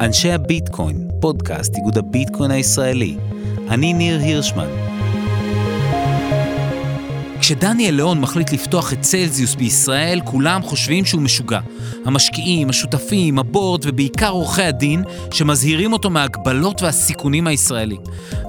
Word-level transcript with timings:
אנשי 0.00 0.32
הביטקוין, 0.32 1.08
פודקאסט 1.20 1.76
איגוד 1.76 1.98
הביטקוין 1.98 2.50
הישראלי. 2.50 3.16
אני 3.70 3.92
ניר 3.92 4.18
הירשמן. 4.20 4.68
כשדניאל 7.50 7.94
ליאון 7.94 8.20
מחליט 8.20 8.52
לפתוח 8.52 8.92
את 8.92 9.00
צלזיוס 9.00 9.54
בישראל, 9.54 10.20
כולם 10.24 10.62
חושבים 10.62 11.04
שהוא 11.04 11.22
משוגע. 11.22 11.60
המשקיעים, 12.04 12.70
השותפים, 12.70 13.38
הבורד 13.38 13.80
ובעיקר 13.86 14.28
עורכי 14.30 14.62
הדין, 14.62 15.02
שמזהירים 15.32 15.92
אותו 15.92 16.10
מההגבלות 16.10 16.82
והסיכונים 16.82 17.46
הישראלים. 17.46 18.00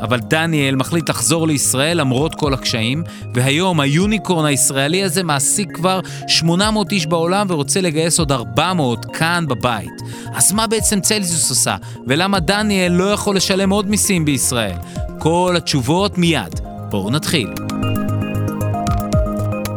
אבל 0.02 0.20
דניאל 0.20 0.76
מחליט 0.76 1.10
לחזור 1.10 1.48
לישראל 1.48 1.98
למרות 1.98 2.36
כל 2.36 2.54
הקשיים, 2.54 3.04
והיום 3.34 3.80
היוניקורן 3.80 4.46
הישראלי 4.46 5.04
הזה 5.04 5.24
מעסיק 5.24 5.72
כבר 5.76 6.00
800 6.28 6.92
איש 6.92 7.06
בעולם 7.06 7.48
ורוצה 7.50 7.82
לגייס 7.82 8.20
עוד 8.20 8.32
400 8.32 9.06
כאן 9.06 9.46
בבית. 9.48 10.02
אז 10.34 10.52
מה 10.52 10.68
בעצם 10.68 11.02
צלזיוס 11.02 11.50
עושה? 11.50 11.76
ולמה 12.08 12.40
דניאל 12.40 12.92
לא 12.92 13.12
יכול 13.14 13.36
לשלם 13.36 13.70
עוד 13.70 13.90
מיסים 13.90 14.26
בישראל? 14.26 14.76
כל 15.20 15.54
התשובות 15.58 16.18
מיד. 16.18 16.60
בואו 16.90 17.10
נתחיל. 17.10 17.61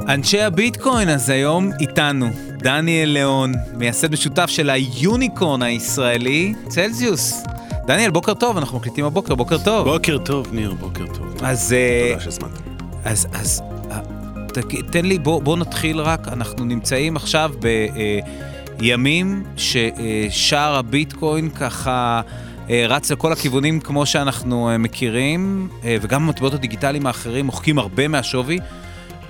אנשי 0.09 0.41
הביטקוין 0.41 1.09
אז 1.09 1.31
היום 1.31 1.71
איתנו, 1.81 2.27
דניאל 2.59 3.09
ליאון, 3.09 3.53
מייסד 3.75 4.13
משותף 4.13 4.47
של 4.47 4.71
היוניקורן 4.71 5.63
הישראלי, 5.63 6.55
צלזיוס. 6.69 7.43
דניאל, 7.87 8.11
בוקר 8.11 8.35
טוב, 8.35 8.57
אנחנו 8.57 8.79
מקליטים 8.79 9.05
הבוקר, 9.05 9.35
בוקר 9.35 9.59
טוב. 9.59 9.89
בוקר 9.89 10.19
טוב, 10.19 10.47
ניר, 10.53 10.75
בוקר 10.81 11.07
טוב. 11.07 11.35
אז... 11.43 11.73
אה, 11.73 12.09
תודה 12.09 12.21
שהזמנת. 12.21 12.51
אז, 13.05 13.27
אז, 13.33 13.63
אה, 13.91 14.01
תן 14.91 15.05
לי, 15.05 15.19
בוא, 15.19 15.43
בוא 15.43 15.57
נתחיל 15.57 16.01
רק, 16.01 16.29
אנחנו 16.29 16.65
נמצאים 16.65 17.17
עכשיו 17.17 17.53
בימים 18.79 19.45
ששער 19.57 20.75
הביטקוין 20.77 21.51
ככה 21.51 22.21
אה, 22.71 22.87
רץ 22.89 23.11
לכל 23.11 23.33
הכיוונים 23.33 23.81
כמו 23.81 24.07
שאנחנו 24.07 24.71
אה, 24.71 24.79
מכירים, 24.79 25.69
אה, 25.85 25.97
וגם 26.01 26.23
המטבעות 26.23 26.55
הדיגיטליים 26.55 27.07
האחרים 27.07 27.47
מוחקים 27.47 27.79
הרבה 27.79 28.09
מהשווי. 28.09 28.59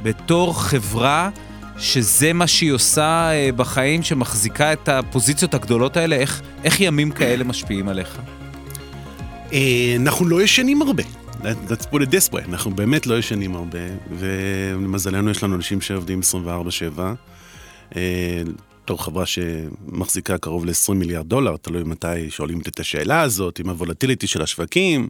בתור 0.05 0.61
חברה 0.63 1.31
שזה 1.79 2.33
מה 2.33 2.47
שהיא 2.47 2.73
עושה 2.73 3.31
אה, 3.33 3.51
בחיים, 3.57 4.03
שמחזיקה 4.03 4.73
את 4.73 4.89
הפוזיציות 4.89 5.55
הגדולות 5.55 5.97
האלה, 5.97 6.17
איך, 6.17 6.43
איך 6.65 6.81
ימים 6.81 7.11
כאלה 7.11 7.45
משפיעים 7.45 7.89
עליך? 7.89 8.19
אה, 9.53 9.97
אנחנו 9.97 10.27
לא 10.27 10.43
ישנים 10.43 10.83
הרבה. 10.83 11.03
That- 11.03 11.71
Let's 11.71 11.85
put 11.85 11.97
it 12.01 12.11
this 12.11 12.33
way, 12.35 12.45
אנחנו 12.49 12.71
באמת 12.75 13.07
לא 13.07 13.19
ישנים 13.19 13.55
הרבה, 13.55 13.79
ולמזלנו 14.19 15.31
יש 15.31 15.43
לנו 15.43 15.55
אנשים 15.57 15.81
שעובדים 15.81 16.21
24/7. 16.21 17.01
אה, 17.97 18.43
בתור 18.85 19.05
חברה 19.05 19.25
שמחזיקה 19.27 20.39
קרוב 20.39 20.65
ל-20 20.65 20.93
מיליארד 20.95 21.29
דולר, 21.29 21.57
תלוי 21.57 21.83
מתי 21.83 22.31
שואלים 22.31 22.61
את 22.61 22.81
השאלה 22.81 23.21
הזאת, 23.21 23.59
עם 23.59 23.69
הוולטיליטי 23.69 24.27
של 24.27 24.43
השווקים. 24.43 25.09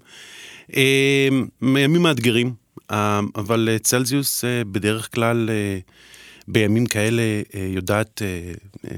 אה, 0.76 1.28
ימים 1.62 2.02
מאתגרים, 2.02 2.52
אבל 3.36 3.68
אה, 3.72 3.78
צלזיוס 3.78 4.44
אה, 4.44 4.62
בדרך 4.64 5.14
כלל 5.14 5.50
אה, 5.50 5.78
בימים 6.48 6.86
כאלה 6.86 7.22
אה, 7.54 7.68
יודעת 7.74 8.22
אה, 8.22 8.52
אה, 8.90 8.96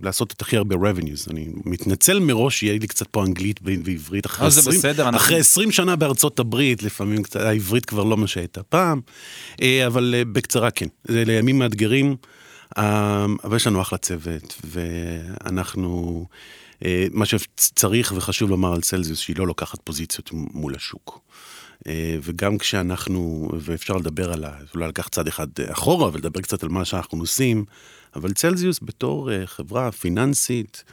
לעשות 0.00 0.32
את 0.32 0.40
הכי 0.42 0.56
הרבה 0.56 0.76
revenues. 0.76 1.30
אני 1.30 1.48
מתנצל 1.64 2.18
מראש 2.20 2.58
שיהיה 2.58 2.78
לי 2.78 2.86
קצת 2.86 3.06
פה 3.06 3.24
אנגלית 3.24 3.60
ועברית 3.62 4.26
אחרי 4.26 4.44
אה, 4.44 4.50
זה 4.50 4.60
20, 4.60 4.78
בסדר, 4.78 5.08
אנחנו- 5.08 5.16
אחרי 5.26 5.38
20 5.38 5.70
שנה 5.70 5.96
בארצות 5.96 6.38
הברית, 6.38 6.82
לפעמים 6.82 7.22
קצת, 7.22 7.40
העברית 7.40 7.84
כבר 7.86 8.04
לא 8.04 8.16
מה 8.16 8.26
שהייתה 8.26 8.62
פעם, 8.62 9.00
אה, 9.62 9.86
אבל 9.86 10.14
אה, 10.18 10.24
בקצרה 10.24 10.70
כן. 10.70 10.86
זה 11.08 11.24
לימים 11.24 11.58
מאתגרים, 11.58 12.16
אה, 12.78 13.26
אבל 13.44 13.56
יש 13.56 13.66
לנו 13.66 13.80
אחלה 13.82 13.98
צוות, 13.98 14.60
ואנחנו, 14.64 16.26
אה, 16.84 17.06
מה 17.12 17.26
שצריך 17.26 18.12
וחשוב 18.16 18.50
לומר 18.50 18.72
על 18.74 18.80
צלזיוס, 18.80 19.18
שהיא 19.18 19.36
לא 19.38 19.46
לוקחת 19.46 19.78
פוזיציות 19.84 20.30
מול 20.32 20.74
השוק. 20.74 21.20
אה, 21.86 22.16
וגם 22.22 22.58
כשאנחנו, 22.58 23.50
ואפשר 23.60 23.96
לדבר 23.96 24.32
על 24.32 24.44
ה... 24.44 24.56
אולי 24.74 24.88
לקח 24.88 25.08
צעד 25.08 25.26
אחד 25.26 25.46
אחורה 25.72 26.10
ולדבר 26.12 26.40
קצת 26.40 26.62
על 26.62 26.68
מה 26.68 26.84
שאנחנו 26.84 27.18
עושים, 27.18 27.64
אבל 28.16 28.32
צלזיוס 28.32 28.78
בתור 28.82 29.32
אה, 29.32 29.46
חברה 29.46 29.92
פיננסית 29.92 30.84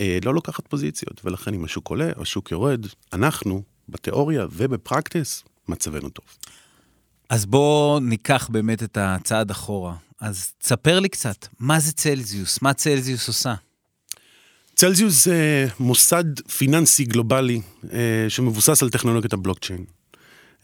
אה, 0.00 0.18
לא 0.24 0.34
לוקחת 0.34 0.66
פוזיציות, 0.66 1.20
ולכן 1.24 1.54
אם 1.54 1.64
השוק 1.64 1.88
עולה 1.88 2.10
השוק 2.16 2.50
יורד, 2.50 2.86
אנחנו, 3.12 3.62
בתיאוריה 3.88 4.46
ובפרקטיס, 4.52 5.44
מצבנו 5.68 6.08
טוב. 6.08 6.24
אז 7.28 7.46
בואו 7.46 8.00
ניקח 8.00 8.48
באמת 8.52 8.82
את 8.82 8.98
הצעד 9.00 9.50
אחורה. 9.50 9.94
אז 10.20 10.52
תספר 10.58 11.00
לי 11.00 11.08
קצת, 11.08 11.46
מה 11.60 11.80
זה 11.80 11.92
צלזיוס? 11.92 12.62
מה 12.62 12.74
צלזיוס 12.74 13.28
עושה? 13.28 13.54
צלזיוס 14.74 15.24
זה 15.24 15.66
מוסד 15.80 16.40
פיננסי 16.40 17.04
גלובלי 17.04 17.60
אה, 17.92 18.26
שמבוסס 18.28 18.82
על 18.82 18.90
טכנולוגיית 18.90 19.32
הבלוקצ'יין. 19.32 19.84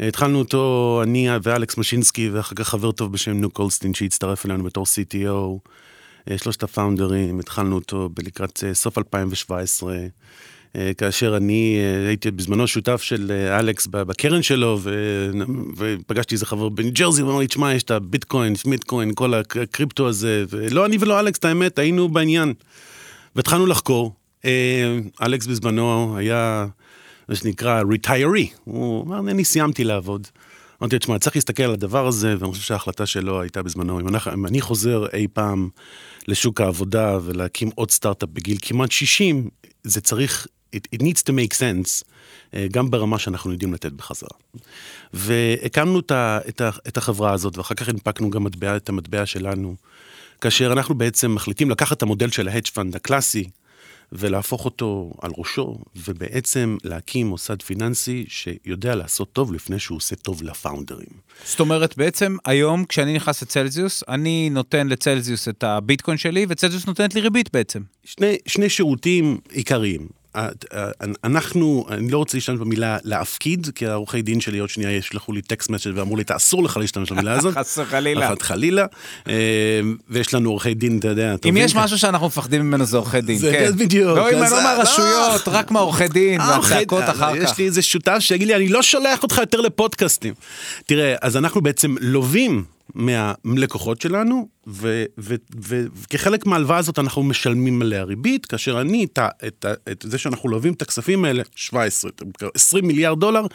אה, 0.00 0.09
התחלנו 0.09 0.38
אותו, 0.38 1.00
אני 1.03 1.28
ואלכס 1.43 1.78
משינסקי, 1.78 2.28
ואחר 2.28 2.55
כך 2.55 2.69
חבר 2.69 2.93
טוב 2.93 3.12
בשם 3.12 3.32
ניק 3.32 3.53
קולסטין 3.53 3.94
שהצטרף 3.94 4.47
אלינו 4.47 4.65
בתור 4.65 4.84
CTO. 4.84 5.69
אה, 6.31 6.38
שלושת 6.38 6.62
הפאונדרים, 6.62 7.41
התחלנו 7.41 7.75
אותו 7.75 8.09
לקראת 8.27 8.65
אה, 8.66 8.75
סוף 8.75 8.99
2017, 8.99 9.97
אה, 10.77 10.94
כאשר 10.94 11.37
אני 11.37 11.78
הייתי 12.09 12.31
בזמנו 12.31 12.66
שותף 12.66 13.03
של 13.03 13.33
אלכס 13.59 13.87
בקרן 13.87 14.43
שלו, 14.43 14.78
ו- 14.83 15.31
ופגשתי 15.77 16.34
איזה 16.34 16.47
חבר 16.47 16.69
בניו 16.69 16.93
ג'רזי, 16.93 17.22
ואמר 17.22 17.38
לי, 17.38 17.47
תשמע, 17.47 17.75
יש 17.75 17.83
את 17.83 17.91
הביטקוין, 17.91 18.54
מיטקוין, 18.66 19.15
כל 19.15 19.34
הקריפטו 19.34 20.09
הזה, 20.09 20.44
ולא 20.50 20.87
אני 20.87 20.97
ולא 21.00 21.21
אלכס, 21.21 21.38
את 21.38 21.44
האמת, 21.44 21.78
היינו 21.78 22.09
בעניין. 22.09 22.54
והתחלנו 23.37 23.66
לחקור. 23.66 24.15
אלכס 25.22 25.47
בזמנו 25.47 26.16
היה, 26.16 26.66
מה 27.29 27.35
שנקרא, 27.35 27.83
ריטיירי. 27.91 28.49
הוא 28.65 29.05
אמר, 29.05 29.19
אני 29.19 29.45
סיימתי 29.45 29.85
לעבוד. 29.85 30.27
אמרתי 30.83 30.97
לו, 30.97 30.99
תשמע, 30.99 31.19
צריך 31.19 31.37
להסתכל 31.37 31.62
על 31.62 31.73
הדבר 31.73 32.07
הזה, 32.07 32.35
ואני 32.39 32.53
חושב 32.53 32.62
שההחלטה 32.62 33.07
שלו 33.07 33.41
הייתה 33.41 33.62
בזמנו, 33.62 34.01
אם, 34.01 34.09
אנחנו, 34.09 34.33
אם 34.33 34.47
אני 34.47 34.61
חוזר 34.61 35.07
אי 35.12 35.27
פעם 35.33 35.69
לשוק 36.29 36.61
העבודה 36.61 37.19
ולהקים 37.25 37.71
עוד 37.75 37.91
סטארט-אפ 37.91 38.29
בגיל 38.33 38.59
כמעט 38.63 38.91
60, 38.91 39.49
זה 39.84 40.01
צריך, 40.01 40.47
it, 40.77 40.97
it 40.97 41.03
needs 41.03 41.23
to 41.23 41.31
make 41.31 41.55
sense, 41.55 42.05
אה, 42.55 42.67
גם 42.73 42.91
ברמה 42.91 43.19
שאנחנו 43.19 43.53
יודעים 43.53 43.75
לתת 43.75 43.93
בחזרה. 43.93 44.39
והקמנו 45.13 46.01
את, 46.01 46.11
ה, 46.11 46.39
את, 46.49 46.61
ה, 46.61 46.71
את 46.89 46.97
החברה 46.97 47.33
הזאת, 47.33 47.59
ואחר 47.59 47.75
כך 47.75 47.89
הנפקנו 47.89 48.31
גם 48.31 48.45
מטבע, 48.45 48.77
את 48.77 48.89
המטבע 48.89 49.27
שלנו, 49.27 49.75
כאשר 50.41 50.73
אנחנו 50.73 50.95
בעצם 50.95 51.34
מחליטים 51.34 51.71
לקחת 51.71 51.97
את 51.97 52.03
המודל 52.03 52.31
של 52.31 52.49
ה-hedge 52.49 52.67
fund 52.67 52.97
הקלאסי, 52.97 53.51
ולהפוך 54.12 54.65
אותו 54.65 55.12
על 55.22 55.31
ראשו, 55.38 55.78
ובעצם 55.97 56.76
להקים 56.84 57.26
מוסד 57.26 57.62
פיננסי 57.62 58.25
שיודע 58.28 58.94
לעשות 58.94 59.32
טוב 59.32 59.53
לפני 59.53 59.78
שהוא 59.78 59.97
עושה 59.97 60.16
טוב 60.16 60.42
לפאונדרים. 60.42 61.06
זאת 61.44 61.60
אומרת, 61.60 61.97
בעצם 61.97 62.37
היום 62.44 62.84
כשאני 62.84 63.15
נכנס 63.15 63.42
לצלזיוס, 63.42 64.04
אני 64.09 64.50
נותן 64.50 64.87
לצלזיוס 64.87 65.48
את 65.48 65.65
הביטקוין 65.65 66.16
שלי, 66.16 66.47
וצלזיוס 66.48 66.87
נותנת 66.87 67.15
לי 67.15 67.20
ריבית 67.20 67.53
בעצם. 67.53 67.81
שני, 68.04 68.37
שני 68.47 68.69
שירותים 68.69 69.38
עיקריים. 69.53 70.09
ה- 70.34 70.47
ה- 70.75 70.91
אנחנו, 71.25 71.87
אני 71.91 72.11
לא 72.11 72.19
רוצה 72.19 72.37
להשתמש 72.37 72.59
במילה 72.59 72.97
להפקיד, 73.05 73.71
כי 73.75 73.87
העורכי 73.87 74.22
דין 74.22 74.41
שלי 74.41 74.59
עוד 74.59 74.69
שנייה 74.71 74.91
ישלחו 74.93 75.33
לי 75.33 75.43
טקסט 75.43 75.71
מסג' 75.71 75.91
ואמרו 75.95 76.17
לי, 76.17 76.22
אסור 76.31 76.62
לך 76.65 76.77
להשתמש 76.77 77.12
במילה 77.12 77.33
הזאת. 77.33 77.55
חס 77.59 77.78
וחלילה. 77.78 78.27
אחת 78.28 78.43
חלילה. 78.43 78.87
אה, 79.28 79.34
ויש 80.09 80.34
לנו 80.34 80.50
עורכי 80.50 80.75
דין, 80.75 80.99
אתה 80.99 81.09
יודע, 81.09 81.33
אם 81.33 81.37
טובים. 81.37 81.56
יש 81.56 81.75
משהו 81.75 81.99
שאנחנו 81.99 82.27
מפחדים 82.27 82.61
ממנו 82.62 82.84
זה 82.84 82.97
עורכי 82.97 83.21
דין, 83.21 83.39
כן. 83.39 83.72
בדיוק. 83.78 84.17
לא, 84.17 84.31
אם 84.33 84.43
אז- 84.43 84.53
לא 84.53 84.62
מהרשויות, 84.62 85.49
רק 85.49 85.71
מהעורכי 85.71 86.09
דין, 86.09 86.41
אה, 86.41 86.59
והצעקות 86.62 87.05
אחר 87.06 87.37
יש 87.37 87.51
כך. 87.51 87.59
לי 87.59 87.65
איזה 87.66 87.83
שותף 87.83 88.16
שיגיד 88.21 88.49
לי, 88.49 88.55
אני 88.56 88.69
לא 88.69 88.83
שולח 88.83 89.22
אותך 89.22 89.39
יותר 89.39 89.61
לפודקאסטים. 89.61 90.34
תראה, 90.87 91.15
אז 91.21 91.37
אנחנו 91.37 91.61
בעצם 91.61 91.95
לווים 92.01 92.65
מהלקוחות 92.95 94.00
שלנו, 94.00 94.49
וכחלק 95.56 96.47
מההלוואה 96.47 96.78
הזאת 96.78 96.99
אנחנו 96.99 97.22
משלמים 97.22 97.83
עליה 97.83 98.03
ריבית, 98.03 98.47
כאשר 98.47 98.81
אני, 98.81 99.04
את, 99.04 99.19
את, 99.47 99.66
את 99.91 100.04
זה 100.09 100.19
שאנחנו 100.19 100.48
לווים 100.48 100.72
את 100.72 100.83
הכספים 100.83 101.25
האלה, 101.25 101.42
17, 101.54 102.10
20 102.54 102.86
מיליארד 102.86 103.21
דולר, 103.21 103.47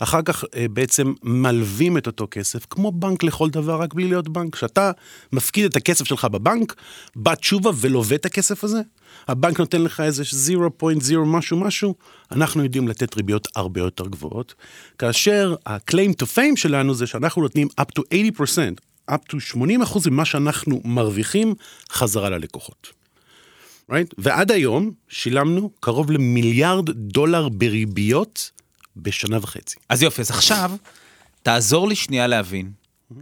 אחר 0.00 0.22
כך 0.22 0.44
אה, 0.54 0.66
בעצם 0.68 1.12
מלווים 1.22 1.98
את 1.98 2.06
אותו 2.06 2.28
כסף, 2.30 2.66
כמו 2.70 2.92
בנק 2.92 3.22
לכל 3.22 3.50
דבר, 3.50 3.80
רק 3.80 3.94
בלי 3.94 4.08
להיות 4.08 4.28
בנק. 4.28 4.56
כשאתה 4.56 4.90
מפקיד 5.32 5.64
את 5.64 5.76
הכסף 5.76 6.04
שלך 6.04 6.24
בבנק, 6.24 6.74
בא 7.16 7.34
תשובה 7.34 7.70
ולווה 7.76 8.16
את 8.16 8.26
הכסף 8.26 8.64
הזה, 8.64 8.80
הבנק 9.28 9.60
נותן 9.60 9.82
לך 9.82 10.00
איזה 10.00 10.22
0.0 10.22 11.18
משהו 11.26 11.56
משהו, 11.56 11.94
אנחנו 12.32 12.64
יודעים 12.64 12.88
לתת 12.88 13.16
ריביות 13.16 13.48
הרבה 13.56 13.80
יותר 13.80 14.06
גבוהות, 14.06 14.54
כאשר 14.98 15.54
ה-claim 15.66 16.22
to 16.22 16.26
fame 16.36 16.56
שלנו 16.56 16.94
זה 16.94 17.06
שאנחנו 17.06 17.42
נותנים 17.42 17.68
up 17.80 18.00
to 18.00 18.02
80%, 18.38 19.10
up 19.10 19.32
to 19.32 19.56
80% 19.56 20.10
ממה 20.10 20.24
שאנחנו 20.24 20.80
מרוויחים 20.84 21.54
חזרה 21.90 22.30
ללקוחות. 22.30 22.92
right? 23.90 24.14
ועד 24.18 24.50
היום 24.50 24.90
שילמנו 25.08 25.70
קרוב 25.80 26.10
למיליארד 26.10 26.90
דולר 26.90 27.48
בריביות 27.48 28.50
בשנה 28.96 29.38
וחצי. 29.42 29.76
אז 29.88 30.02
יופי, 30.02 30.22
אז 30.22 30.30
עכשיו, 30.30 30.70
תעזור 31.42 31.88
לי 31.88 31.94
שנייה 31.94 32.26
להבין, 32.26 32.70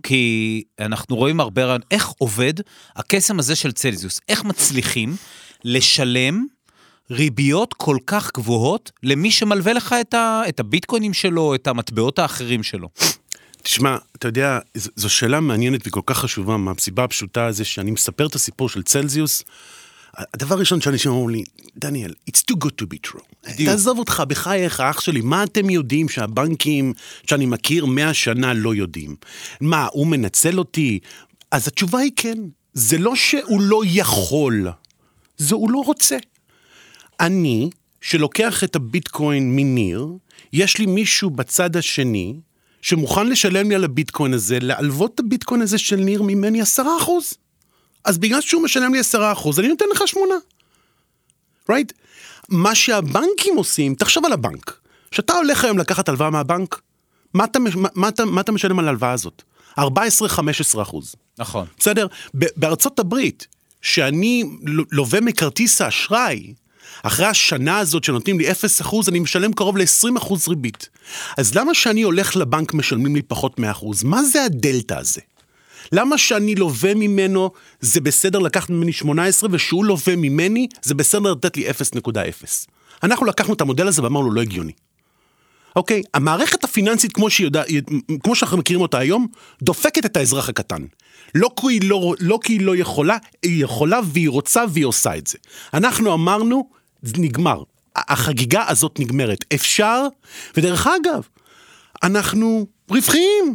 כי 0.02 0.62
אנחנו 0.80 1.16
רואים 1.16 1.40
הרבה 1.40 1.64
רעיון, 1.64 1.80
איך 1.90 2.08
עובד 2.18 2.54
הקסם 2.96 3.38
הזה 3.38 3.56
של 3.56 3.72
צלזיוס, 3.72 4.20
איך 4.28 4.44
מצליחים 4.44 5.16
לשלם 5.64 6.46
ריביות 7.10 7.74
כל 7.74 7.96
כך 8.06 8.30
גבוהות 8.34 8.92
למי 9.02 9.30
שמלווה 9.30 9.72
לך 9.72 9.94
את, 10.00 10.14
ה, 10.14 10.42
את 10.48 10.60
הביטקוינים 10.60 11.14
שלו, 11.14 11.54
את 11.54 11.66
המטבעות 11.66 12.18
האחרים 12.18 12.62
שלו. 12.62 12.88
תשמע, 13.62 13.96
אתה 14.16 14.28
יודע, 14.28 14.58
זו 14.74 15.10
שאלה 15.10 15.40
מעניינת 15.40 15.86
וכל 15.86 16.00
כך 16.06 16.18
חשובה 16.18 16.56
מהסיבה 16.56 17.04
הפשוטה 17.04 17.52
זה 17.52 17.64
שאני 17.64 17.90
מספר 17.90 18.26
את 18.26 18.34
הסיפור 18.34 18.68
של 18.68 18.82
צלזיוס. 18.82 19.44
הדבר 20.34 20.54
הראשון 20.54 20.80
שאנשים 20.80 21.10
אמרו 21.10 21.28
לי, 21.28 21.44
דניאל, 21.76 22.12
it's 22.30 22.42
too 22.52 22.56
good 22.64 22.82
to 22.82 22.86
be 22.94 23.10
true. 23.10 23.54
תעזוב 23.64 23.98
אותך, 23.98 24.22
בחייך, 24.28 24.80
אח 24.80 25.00
שלי, 25.00 25.20
מה 25.20 25.44
אתם 25.44 25.70
יודעים 25.70 26.08
שהבנקים 26.08 26.92
שאני 27.26 27.46
מכיר 27.46 27.86
מאה 27.86 28.14
שנה 28.14 28.54
לא 28.54 28.74
יודעים? 28.74 29.16
מה, 29.60 29.88
הוא 29.92 30.06
מנצל 30.06 30.58
אותי? 30.58 30.98
אז 31.50 31.68
התשובה 31.68 31.98
היא 31.98 32.12
כן. 32.16 32.38
זה 32.74 32.98
לא 32.98 33.16
שהוא 33.16 33.60
לא 33.60 33.82
יכול, 33.86 34.68
זה 35.36 35.54
הוא 35.54 35.70
לא 35.70 35.78
רוצה. 35.78 36.16
אני, 37.20 37.70
שלוקח 38.00 38.64
את 38.64 38.76
הביטקוין 38.76 39.56
מניר, 39.56 40.08
יש 40.52 40.78
לי 40.78 40.86
מישהו 40.86 41.30
בצד 41.30 41.76
השני, 41.76 42.34
שמוכן 42.82 43.26
לשלם 43.26 43.68
לי 43.68 43.74
על 43.74 43.84
הביטקוין 43.84 44.34
הזה, 44.34 44.58
להלוות 44.60 45.14
את 45.14 45.20
הביטקוין 45.20 45.60
הזה 45.60 45.78
של 45.78 45.96
ניר 45.96 46.22
ממני 46.22 46.60
עשרה 46.60 46.96
אחוז. 46.98 47.34
אז 48.04 48.18
בגלל 48.18 48.40
שהוא 48.40 48.62
משלם 48.62 48.94
לי 48.94 49.00
עשרה 49.00 49.32
אחוז, 49.32 49.58
אני 49.58 49.68
נותן 49.68 49.84
לך 49.92 50.02
שמונה. 50.08 50.34
right? 51.70 51.92
מה 52.48 52.74
שהבנקים 52.74 53.56
עושים, 53.56 53.94
תחשוב 53.94 54.24
על 54.24 54.32
הבנק. 54.32 54.78
כשאתה 55.10 55.32
הולך 55.32 55.64
היום 55.64 55.78
לקחת 55.78 56.08
הלוואה 56.08 56.30
מהבנק, 56.30 56.80
מה 57.34 57.44
אתה, 57.44 57.58
מה, 57.58 57.88
מה, 57.94 58.08
אתה, 58.08 58.24
מה 58.24 58.40
אתה 58.40 58.52
משלם 58.52 58.78
על 58.78 58.86
ההלוואה 58.86 59.12
הזאת? 59.12 59.42
14-15 59.80 59.82
אחוז. 60.82 61.14
נכון. 61.38 61.66
בסדר? 61.78 62.06
בארצות 62.34 62.98
הברית, 62.98 63.46
שאני 63.82 64.44
לווה 64.92 65.20
מכרטיס 65.20 65.80
האשראי, 65.80 66.54
אחרי 67.02 67.26
השנה 67.26 67.78
הזאת 67.78 68.04
שנותנים 68.04 68.38
לי 68.38 68.50
0%, 68.50 68.54
אני 69.08 69.18
משלם 69.18 69.52
קרוב 69.52 69.76
ל-20% 69.76 70.34
ריבית. 70.48 70.88
אז 71.36 71.54
למה 71.54 71.74
שאני 71.74 72.02
הולך 72.02 72.36
לבנק 72.36 72.74
משלמים 72.74 73.16
לי 73.16 73.22
פחות 73.22 73.58
מ-1%? 73.58 73.86
מה 74.04 74.24
זה 74.24 74.44
הדלתא 74.44 74.94
הזה? 74.94 75.20
למה 75.92 76.18
שאני 76.18 76.54
לווה 76.54 76.94
ממנו 76.94 77.50
זה 77.80 78.00
בסדר 78.00 78.38
לקחת 78.38 78.70
ממני 78.70 78.92
18 78.92 79.48
ושהוא 79.52 79.84
לווה 79.84 80.16
ממני 80.16 80.68
זה 80.82 80.94
בסדר 80.94 81.32
לתת 81.32 81.56
לי 81.56 81.70
0.0? 81.70 81.72
אנחנו 83.02 83.26
לקחנו 83.26 83.54
את 83.54 83.60
המודל 83.60 83.88
הזה 83.88 84.02
ואמרנו 84.02 84.30
לא 84.30 84.40
הגיוני. 84.40 84.72
אוקיי? 85.76 86.02
המערכת 86.14 86.64
הפיננסית 86.64 87.12
כמו, 87.12 87.30
שיודע, 87.30 87.62
כמו 88.22 88.34
שאנחנו 88.34 88.58
מכירים 88.58 88.82
אותה 88.82 88.98
היום, 88.98 89.26
דופקת 89.62 90.06
את 90.06 90.16
האזרח 90.16 90.48
הקטן. 90.48 90.82
לא 91.34 91.50
כי, 91.60 91.66
היא 91.68 91.80
לא, 91.84 92.14
לא 92.20 92.38
כי 92.42 92.52
היא 92.52 92.60
לא 92.60 92.76
יכולה, 92.76 93.16
היא 93.42 93.64
יכולה 93.64 94.00
והיא 94.04 94.28
רוצה 94.28 94.64
והיא 94.68 94.84
עושה 94.84 95.16
את 95.16 95.26
זה. 95.26 95.38
אנחנו 95.74 96.14
אמרנו, 96.14 96.68
זה 97.02 97.12
נגמר. 97.18 97.62
החגיגה 97.96 98.64
הזאת 98.68 99.00
נגמרת. 99.00 99.44
אפשר, 99.54 100.06
ודרך 100.56 100.86
אגב, 100.86 101.28
אנחנו 102.02 102.66
רווחיים. 102.90 103.54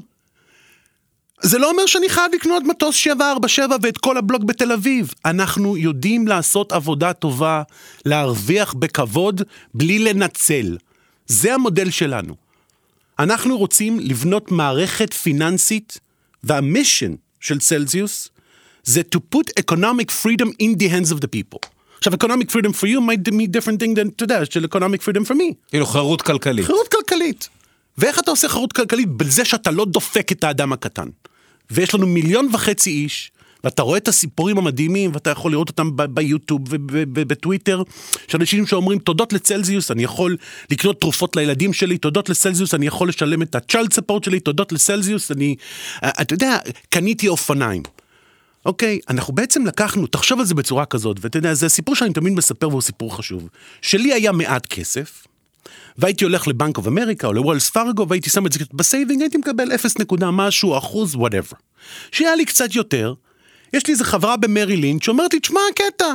זה 1.41 1.57
לא 1.57 1.69
אומר 1.69 1.85
שאני 1.85 2.09
חייב 2.09 2.31
לקנות 2.35 2.63
מטוס 2.63 2.95
747 2.95 3.75
ואת 3.81 3.97
כל 3.97 4.17
הבלוק 4.17 4.43
בתל 4.43 4.71
אביב. 4.71 5.13
אנחנו 5.25 5.77
יודעים 5.77 6.27
לעשות 6.27 6.71
עבודה 6.71 7.13
טובה, 7.13 7.63
להרוויח 8.05 8.73
בכבוד, 8.73 9.41
בלי 9.73 9.99
לנצל. 9.99 10.77
זה 11.27 11.53
המודל 11.53 11.89
שלנו. 11.89 12.35
אנחנו 13.19 13.57
רוצים 13.57 13.99
לבנות 13.99 14.51
מערכת 14.51 15.13
פיננסית, 15.13 15.99
והמישן 16.43 17.15
של 17.39 17.59
צלזיוס 17.59 18.29
זה 18.83 19.01
to 19.15 19.19
put 19.35 19.63
economic 19.63 20.11
freedom 20.23 20.49
in 20.63 20.79
the 20.79 20.89
hands 20.91 21.11
of 21.11 21.17
the 21.17 21.27
people. 21.27 21.69
עכשיו, 21.97 22.13
economic 22.13 22.51
freedom 22.51 22.73
for 22.73 22.87
you 22.87 23.01
might 23.01 23.29
be 23.29 23.47
different 23.47 23.79
thing 23.81 23.95
than, 23.95 24.09
אתה 24.15 24.23
יודע, 24.23 24.45
של 24.45 24.65
economic 24.65 25.01
freedom 25.01 25.31
for 25.31 25.33
me. 25.33 25.53
כאילו 25.67 25.85
חירות 25.85 26.21
כלכלית. 26.21 26.65
חירות 26.65 26.87
כלכלית. 26.87 27.49
ואיך 27.97 28.19
אתה 28.19 28.31
עושה 28.31 28.49
חירות 28.49 28.73
כלכלית? 28.73 29.09
בזה 29.09 29.45
שאתה 29.45 29.71
לא 29.71 29.85
דופק 29.85 30.31
את 30.31 30.43
האדם 30.43 30.73
הקטן. 30.73 31.07
ויש 31.71 31.95
לנו 31.95 32.07
מיליון 32.07 32.49
וחצי 32.53 32.89
איש, 32.89 33.31
ואתה 33.63 33.81
רואה 33.81 33.97
את 33.97 34.07
הסיפורים 34.07 34.57
המדהימים, 34.57 35.11
ואתה 35.13 35.29
יכול 35.29 35.51
לראות 35.51 35.69
אותם 35.69 35.89
ביוטיוב 35.95 36.61
ובטוויטר, 36.89 37.83
של 38.27 38.37
אנשים 38.37 38.67
שאומרים, 38.67 38.99
תודות 38.99 39.33
לצלזיוס, 39.33 39.91
אני 39.91 40.03
יכול 40.03 40.37
לקנות 40.71 41.01
תרופות 41.01 41.35
לילדים 41.35 41.73
שלי, 41.73 41.97
תודות 41.97 42.29
לצלזיוס, 42.29 42.73
אני 42.73 42.87
יכול 42.87 43.09
לשלם 43.09 43.41
את 43.41 43.55
ה-child 43.55 43.99
support 43.99 44.25
שלי, 44.25 44.39
תודות 44.39 44.71
לצלזיוס, 44.71 45.31
אני, 45.31 45.55
אה, 46.03 46.09
אתה 46.21 46.33
יודע, 46.33 46.57
קניתי 46.89 47.27
אופניים. 47.27 47.83
אוקיי, 48.65 48.99
אנחנו 49.09 49.33
בעצם 49.33 49.65
לקחנו, 49.65 50.07
תחשוב 50.07 50.39
על 50.39 50.45
זה 50.45 50.55
בצורה 50.55 50.85
כזאת, 50.85 51.17
ואתה 51.21 51.37
יודע, 51.37 51.53
זה 51.53 51.69
סיפור 51.69 51.95
שאני 51.95 52.13
תמיד 52.13 52.33
מספר 52.33 52.69
והוא 52.69 52.81
סיפור 52.81 53.17
חשוב. 53.17 53.49
שלי 53.81 54.13
היה 54.13 54.31
מעט 54.31 54.65
כסף, 54.65 55.27
והייתי 55.97 56.23
הולך 56.23 56.47
לבנק 56.47 56.77
אוף 56.77 56.87
אמריקה 56.87 57.27
או 57.27 57.33
לוולס 57.33 57.69
פארגו 57.69 58.07
והייתי 58.09 58.29
שם 58.29 58.45
את 58.45 58.51
זה 58.51 58.59
ב-saving, 58.73 59.21
הייתי 59.21 59.37
מקבל 59.37 59.71
0 59.75 59.97
נקודה 59.97 60.31
משהו, 60.31 60.77
אחוז, 60.77 61.15
whatever. 61.15 61.57
שהיה 62.11 62.35
לי 62.35 62.45
קצת 62.45 62.75
יותר, 62.75 63.13
יש 63.73 63.87
לי 63.87 63.93
איזה 63.93 64.03
חברה 64.03 64.37
במרי 64.37 64.77
לינץ' 64.77 65.03
שאומרת 65.03 65.33
לי, 65.33 65.39
תשמע, 65.39 65.59
הקטע, 65.71 66.13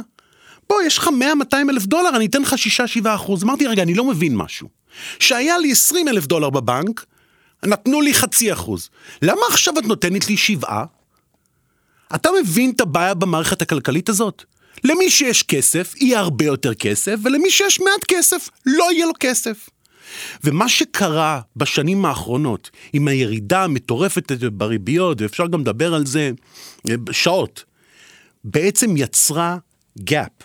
בוא, 0.69 0.83
יש 0.83 0.99
לך 0.99 1.09
100-200 1.53 1.57
אלף 1.71 1.87
דולר, 1.87 2.17
אני 2.17 2.27
אתן 2.27 2.43
לך 2.43 2.55
6-7 3.03 3.15
אחוז. 3.15 3.45
אמרתי, 3.45 3.67
רגע, 3.67 3.83
אני 3.83 3.95
לא 3.95 4.05
מבין 4.05 4.37
משהו. 4.37 4.69
שהיה 5.19 5.59
לי 5.59 5.73
20 5.73 6.09
אלף 6.09 6.27
דולר 6.27 6.51
בבנק, 6.51 7.05
נתנו 7.65 8.01
לי 8.01 8.15
חצי 8.15 8.53
אחוז. 8.53 8.91
למה 9.23 9.41
עכשיו 9.51 9.79
את 9.79 9.85
נותנת 9.85 10.29
לי 10.29 10.37
שבעה? 10.37 10.85
אתה 12.15 12.29
מבין 12.41 12.71
את 12.71 12.81
הבעיה 12.81 13.15
במערכת 13.15 13.63
הכלכלית 13.63 14.09
הזאת? 14.09 14.45
למי 14.85 15.11
שיש 15.11 15.43
כסף, 15.43 15.95
יהיה 15.97 16.21
הרבה 16.21 16.45
יותר 16.45 16.75
כסף, 16.75 17.15
ולמי 17.23 17.51
שיש 17.51 17.81
מעט 17.81 18.05
כסף, 18.09 18.49
לא 18.67 18.93
יהיה 18.93 19.07
לו 19.07 19.13
כסף. 19.21 19.69
ומה 20.45 20.69
שקרה 20.69 21.41
בשנים 21.57 22.05
האחרונות, 22.05 22.71
עם 22.93 23.09
הירידה 23.09 23.65
המטורפת 23.65 24.33
בריביות, 24.53 25.21
ואפשר 25.21 25.47
גם 25.47 25.61
לדבר 25.61 25.95
על 25.95 26.07
זה 26.07 26.31
אה, 26.89 26.95
שעות, 27.11 27.65
בעצם 28.45 28.97
יצרה 28.97 29.57
gap 30.11 30.45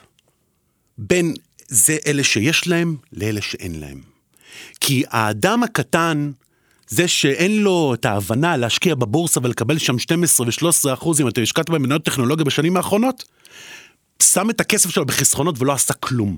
בין 0.97 1.33
זה 1.68 1.97
אלה 2.07 2.24
שיש 2.24 2.68
להם 2.68 2.95
לאלה 3.13 3.41
שאין 3.41 3.80
להם. 3.80 4.01
כי 4.80 5.03
האדם 5.09 5.63
הקטן, 5.63 6.31
זה 6.88 7.07
שאין 7.07 7.62
לו 7.62 7.94
את 7.94 8.06
ההבנה 8.06 8.57
להשקיע 8.57 8.95
בבורסה 8.95 9.39
ולקבל 9.44 9.77
שם 9.77 10.00
12 10.00 10.47
ו-13 10.47 10.94
אחוז, 10.94 11.21
אם 11.21 11.27
אתה 11.27 11.41
השקעת 11.41 11.69
במניות 11.69 12.03
טכנולוגיה 12.03 12.45
בשנים 12.45 12.77
האחרונות, 12.77 13.24
שם 14.24 14.50
את 14.50 14.62
הכסף 14.62 14.89
שלו 14.89 15.06
בחסכונות 15.06 15.62
ולא 15.62 15.74
עשה 15.74 15.93
כלום. 15.93 16.38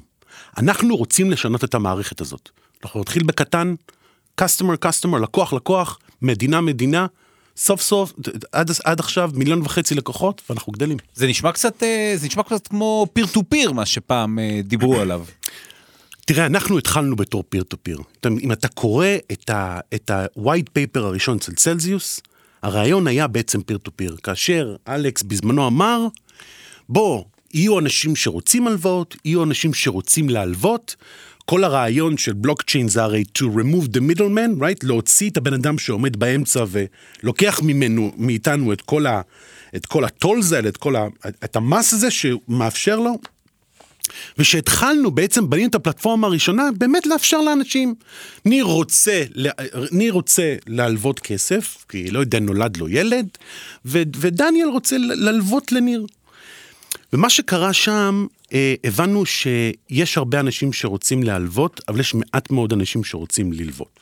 אנחנו 0.57 0.95
רוצים 0.95 1.31
לשנות 1.31 1.63
את 1.63 1.73
המערכת 1.73 2.21
הזאת. 2.21 2.49
אנחנו 2.83 2.99
נתחיל 2.99 3.23
בקטן, 3.23 3.75
customer 4.41 4.85
customer, 4.85 5.17
לקוח 5.17 5.53
לקוח, 5.53 5.99
מדינה 6.21 6.61
מדינה, 6.61 7.05
סוף 7.57 7.81
סוף, 7.81 8.13
עד, 8.51 8.71
עד 8.83 8.99
עכשיו 8.99 9.31
מיליון 9.33 9.61
וחצי 9.61 9.95
לקוחות, 9.95 10.41
ואנחנו 10.49 10.73
גדלים. 10.73 10.97
זה 11.13 11.27
נשמע 11.27 11.51
קצת, 11.51 11.83
אה, 11.83 12.13
זה 12.15 12.27
נשמע 12.27 12.43
קצת 12.43 12.67
כמו 12.67 13.07
peer 13.13 13.25
to 13.25 13.41
peer, 13.49 13.71
מה 13.71 13.85
שפעם 13.85 14.39
אה, 14.39 14.61
דיברו 14.63 14.99
עליו. 14.99 15.25
תראה, 16.25 16.45
אנחנו 16.45 16.77
התחלנו 16.77 17.15
בתור 17.15 17.43
peer 17.49 17.63
to 17.63 17.77
peer. 17.83 17.97
אם 18.41 18.51
אתה 18.51 18.67
קורא 18.67 19.07
את 19.33 19.49
ה-white 20.09 20.69
paper 20.77 20.99
הראשון 20.99 21.37
אצל 21.37 21.51
צלזיוס, 21.51 22.21
הרעיון 22.63 23.07
היה 23.07 23.27
בעצם 23.27 23.61
peer 23.61 23.77
to 23.77 23.91
peer. 23.95 24.15
כאשר 24.23 24.75
אלכס 24.87 25.23
בזמנו 25.23 25.67
אמר, 25.67 26.07
בוא, 26.89 27.23
יהיו 27.53 27.79
אנשים 27.79 28.15
שרוצים 28.15 28.67
הלוואות, 28.67 29.15
יהיו 29.25 29.43
אנשים 29.43 29.73
שרוצים 29.73 30.29
להלוות. 30.29 30.95
כל 31.45 31.63
הרעיון 31.63 32.17
של 32.17 32.33
בלוקצ'יין 32.33 32.87
זה 32.87 33.03
הרי 33.03 33.23
to 33.37 33.41
remove 33.41 33.87
the 33.97 33.99
middleman, 33.99 34.59
right? 34.59 34.79
להוציא 34.83 35.29
את 35.29 35.37
הבן 35.37 35.53
אדם 35.53 35.77
שעומד 35.77 36.15
באמצע 36.15 36.63
ולוקח 37.23 37.59
ממנו, 37.63 38.11
מאיתנו 38.17 38.73
את 38.73 38.81
כל 38.81 39.05
ה... 39.05 39.21
את 39.75 39.85
כל 39.85 40.05
הטולס 40.05 40.53
האלה, 40.53 40.69
את 40.69 40.77
כל 40.77 40.95
ה... 40.95 41.07
את 41.43 41.55
המס 41.55 41.93
הזה 41.93 42.11
שמאפשר 42.11 42.99
לו 42.99 43.17
ושהתחלנו, 44.37 45.11
בעצם 45.11 45.49
בנינו 45.49 45.69
את 45.69 45.75
הפלטפורמה 45.75 46.27
הראשונה, 46.27 46.69
באמת 46.77 47.05
לאפשר 47.05 47.41
לאנשים. 47.41 47.95
ניר 48.45 48.65
רוצה, 48.65 49.23
ניר 49.91 50.13
רוצה 50.13 50.55
להלוות 50.67 51.19
כסף, 51.19 51.85
כי 51.89 52.11
לא 52.11 52.19
יודע, 52.19 52.39
נולד 52.39 52.77
לו 52.77 52.89
ילד, 52.89 53.27
ו, 53.85 54.01
ודניאל 54.15 54.67
רוצה 54.67 54.97
להלוות 54.97 55.71
לניר. 55.71 56.05
ומה 57.13 57.29
שקרה 57.29 57.73
שם, 57.73 58.25
אה, 58.53 58.75
הבנו 58.83 59.25
שיש 59.25 60.17
הרבה 60.17 60.39
אנשים 60.39 60.73
שרוצים 60.73 61.23
להלוות, 61.23 61.81
אבל 61.87 61.99
יש 61.99 62.13
מעט 62.13 62.51
מאוד 62.51 62.73
אנשים 62.73 63.03
שרוצים 63.03 63.53
ללוות. 63.53 63.99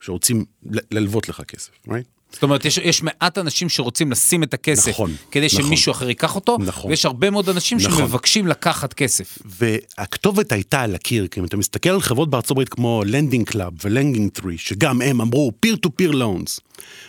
שרוצים 0.00 0.44
ללוות 0.90 1.28
לך 1.28 1.42
כסף, 1.48 1.70
right? 1.88 2.11
זאת 2.32 2.42
אומרת, 2.42 2.64
יש, 2.64 2.78
יש 2.78 3.02
מעט 3.02 3.38
אנשים 3.38 3.68
שרוצים 3.68 4.10
לשים 4.10 4.42
את 4.42 4.54
הכסף, 4.54 4.88
נכון, 4.88 5.14
כדי 5.30 5.46
נכון. 5.46 5.62
שמישהו 5.62 5.92
אחר 5.92 6.08
ייקח 6.08 6.34
אותו, 6.34 6.58
נכון. 6.60 6.90
ויש 6.90 7.04
הרבה 7.04 7.30
מאוד 7.30 7.48
אנשים 7.48 7.78
נכון. 7.78 7.98
שמבקשים 7.98 8.46
לקחת 8.46 8.92
כסף. 8.92 9.38
והכתובת 9.44 10.52
הייתה 10.52 10.80
על 10.80 10.94
הקיר, 10.94 11.26
כי 11.26 11.40
אם 11.40 11.44
אתה 11.44 11.56
מסתכל 11.56 11.90
על 11.90 12.00
חברות 12.00 12.30
בארצות 12.30 12.50
הברית 12.50 12.68
כמו 12.68 13.02
Lending 13.06 13.46
Club 13.46 13.72
ו 13.84 13.90
Lending 13.90 14.30
Tree, 14.40 14.68
שגם 14.68 15.02
הם 15.02 15.20
אמרו 15.20 15.52
peer 15.66 15.76
to 15.86 15.88
peer 15.88 16.12
loans, 16.12 16.60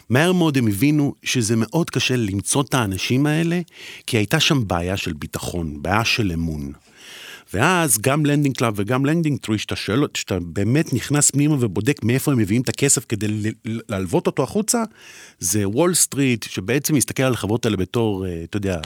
מהר 0.10 0.32
מאוד 0.34 0.58
הם 0.58 0.68
הבינו 0.68 1.13
שזה 1.24 1.56
מאוד 1.58 1.89
קשה 1.89 2.15
למצוא 2.15 2.62
את 2.62 2.74
האנשים 2.74 3.25
האלה, 3.25 3.62
כי 4.08 4.18
הייתה 4.18 4.39
שם 4.39 4.68
בעיה 4.68 4.98
של 4.98 5.13
ביטחון, 5.13 5.82
בעיה 5.82 6.06
של 6.06 6.32
אמון. 6.32 6.72
ואז 7.54 7.98
גם 8.02 8.26
Lending 8.25 8.58
Club 8.58 8.74
וגם 8.76 9.06
Lending 9.06 9.40
Tree, 9.46 9.62
שאתה 9.62 9.76
שואל, 9.76 10.08
שאתה 10.14 10.38
באמת 10.40 10.94
נכנס 10.94 11.32
פנימה 11.32 11.56
ובודק 11.60 12.04
מאיפה 12.04 12.32
הם 12.32 12.38
מביאים 12.38 12.62
את 12.62 12.70
הכסף 12.70 13.06
כדי 13.10 13.28
להלוות 13.66 14.28
אותו 14.28 14.44
החוצה, 14.44 14.84
זה 15.40 15.68
וול 15.70 15.94
סטריט, 15.94 16.46
שבעצם 16.50 16.96
מסתכל 16.96 17.24
על 17.24 17.34
החברות 17.34 17.66
האלה 17.66 17.78
בתור, 17.78 18.26
אה, 18.26 18.44
אתה 18.44 18.58
יודע, 18.58 18.80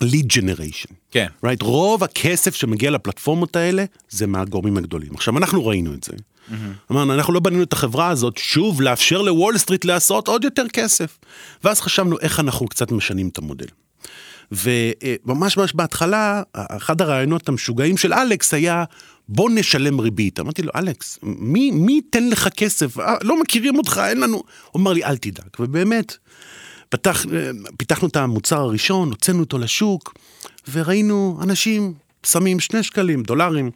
lead 0.00 0.26
generation. 0.26 0.88
כן. 1.10 1.26
right? 1.46 1.62
רוב 1.64 2.04
הכסף 2.04 2.54
שמגיע 2.54 2.90
לפלטפורמות 2.90 3.56
האלה 3.56 3.84
זה 4.10 4.26
מהגורמים 4.26 4.76
הגדולים. 4.76 5.14
עכשיו, 5.14 5.38
אנחנו 5.38 5.66
ראינו 5.66 5.94
את 5.94 6.04
זה. 6.04 6.12
אמרנו, 6.92 7.14
אנחנו 7.14 7.32
לא 7.32 7.40
בנינו 7.40 7.62
את 7.62 7.72
החברה 7.72 8.08
הזאת, 8.08 8.38
שוב, 8.38 8.80
לאפשר 8.80 9.22
לוול 9.22 9.58
סטריט 9.58 9.84
לעשות 9.84 10.28
עוד 10.28 10.44
יותר 10.44 10.68
כסף. 10.72 11.18
ואז 11.64 11.80
חשבנו 11.80 12.18
איך 12.20 12.40
אנחנו 12.40 12.66
קצת 12.66 12.92
משנים 12.92 13.28
את 13.28 13.38
המודל. 13.38 13.66
וממש 14.52 15.56
ממש 15.56 15.74
בהתחלה, 15.74 16.42
אחד 16.54 17.00
הרעיונות 17.00 17.48
המשוגעים 17.48 17.96
של 17.96 18.12
אלכס 18.14 18.54
היה, 18.54 18.84
בוא 19.28 19.50
נשלם 19.50 20.00
ריבית. 20.00 20.40
אמרתי 20.40 20.62
לו, 20.62 20.72
אלכס, 20.76 21.18
מי, 21.22 21.92
ייתן 21.92 22.28
לך 22.28 22.48
כסף? 22.48 22.98
אה, 22.98 23.14
לא 23.22 23.40
מכירים 23.40 23.78
אותך, 23.78 24.00
אין 24.08 24.20
לנו... 24.20 24.42
הוא 24.70 24.80
אמר 24.80 24.92
לי, 24.92 25.04
אל 25.04 25.16
תדאג. 25.16 25.48
ובאמת, 25.58 26.16
פתח, 26.88 27.26
פיתחנו 27.78 28.08
את 28.08 28.16
המוצר 28.16 28.60
הראשון, 28.60 29.08
הוצאנו 29.08 29.40
אותו 29.40 29.58
לשוק, 29.58 30.14
וראינו 30.72 31.38
אנשים 31.42 31.94
שמים 32.26 32.60
שני 32.60 32.82
שקלים, 32.82 33.22
דולרים, 33.22 33.70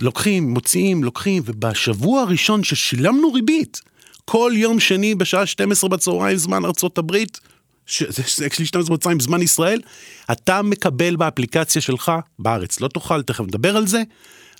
לוקחים, 0.00 0.50
מוציאים, 0.50 1.04
לוקחים, 1.04 1.42
ובשבוע 1.46 2.20
הראשון 2.20 2.64
ששילמנו 2.64 3.32
ריבית, 3.32 3.80
כל 4.24 4.52
יום 4.54 4.80
שני 4.80 5.14
בשעה 5.14 5.46
12 5.46 5.90
בצהריים 5.90 6.36
זמן 6.36 6.64
ארצות 6.64 6.98
הברית, 6.98 7.40
ש- 7.88 8.02
זה 8.02 8.22
זה 8.36 8.46
אקשלי 8.46 8.66
12 8.66 8.96
בצהריים 8.96 9.20
זמן 9.20 9.42
ישראל, 9.42 9.80
אתה 10.32 10.62
מקבל 10.62 11.16
באפליקציה 11.16 11.82
שלך, 11.82 12.12
בארץ, 12.38 12.80
לא 12.80 12.88
תוכל, 12.88 13.22
תכף 13.22 13.44
נדבר 13.44 13.76
על 13.76 13.86
זה, 13.86 14.02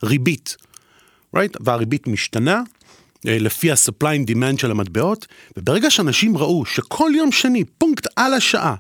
ריבית. 0.05 0.57
right? 1.37 1.57
והריבית 1.61 2.07
משתנה 2.07 2.63
אה, 3.27 3.39
לפי 3.39 3.71
ה-supply 3.71 4.07
and 4.27 4.31
demand 4.31 4.61
של 4.61 4.71
המטבעות, 4.71 5.27
וברגע 5.57 5.91
שאנשים 5.91 6.37
ראו 6.37 6.65
שכל 6.67 7.11
יום 7.17 7.33
שני, 7.33 7.65
פונקט 7.79 8.07
על 8.17 8.35
השעה, 8.35 8.75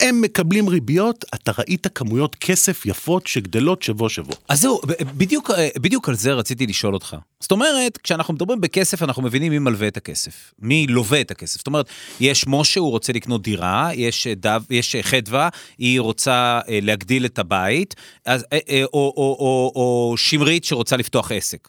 הם 0.00 0.20
מקבלים 0.20 0.68
ריביות, 0.68 1.24
אתה 1.34 1.52
ראית 1.58 1.86
כמויות 1.94 2.34
כסף 2.34 2.86
יפות 2.86 3.26
שגדלות 3.26 3.82
שבוע 3.82 4.08
שבוע. 4.08 4.34
אז 4.48 4.60
זהו, 4.60 4.80
בדיוק, 5.16 5.50
אה, 5.50 5.68
בדיוק 5.76 6.08
על 6.08 6.14
זה 6.14 6.32
רציתי 6.32 6.66
לשאול 6.66 6.94
אותך. 6.94 7.16
זאת 7.40 7.52
אומרת, 7.52 7.98
כשאנחנו 7.98 8.34
מדברים 8.34 8.60
בכסף, 8.60 9.02
אנחנו 9.02 9.22
מבינים 9.22 9.52
מי 9.52 9.58
מלווה 9.58 9.88
את 9.88 9.96
הכסף, 9.96 10.54
מי 10.58 10.86
לווה 10.86 11.20
את 11.20 11.30
הכסף. 11.30 11.58
זאת 11.58 11.66
אומרת, 11.66 11.86
יש 12.20 12.44
משה, 12.46 12.80
הוא 12.80 12.90
רוצה 12.90 13.12
לקנות 13.12 13.42
דירה, 13.42 13.90
יש, 13.94 14.26
אה, 14.26 14.34
דו, 14.34 14.50
יש 14.70 14.96
אה, 14.96 15.02
חדווה, 15.02 15.48
היא 15.78 16.00
רוצה 16.00 16.60
להגדיל 16.68 17.24
את 17.24 17.38
הבית, 17.38 17.94
אז, 18.26 18.44
אה, 18.52 18.58
או, 18.84 18.88
או, 18.92 19.36
או, 19.40 19.72
או 19.74 20.14
שמרית 20.16 20.64
שרוצה 20.64 20.96
לפתוח 20.96 21.32
עסק. 21.32 21.68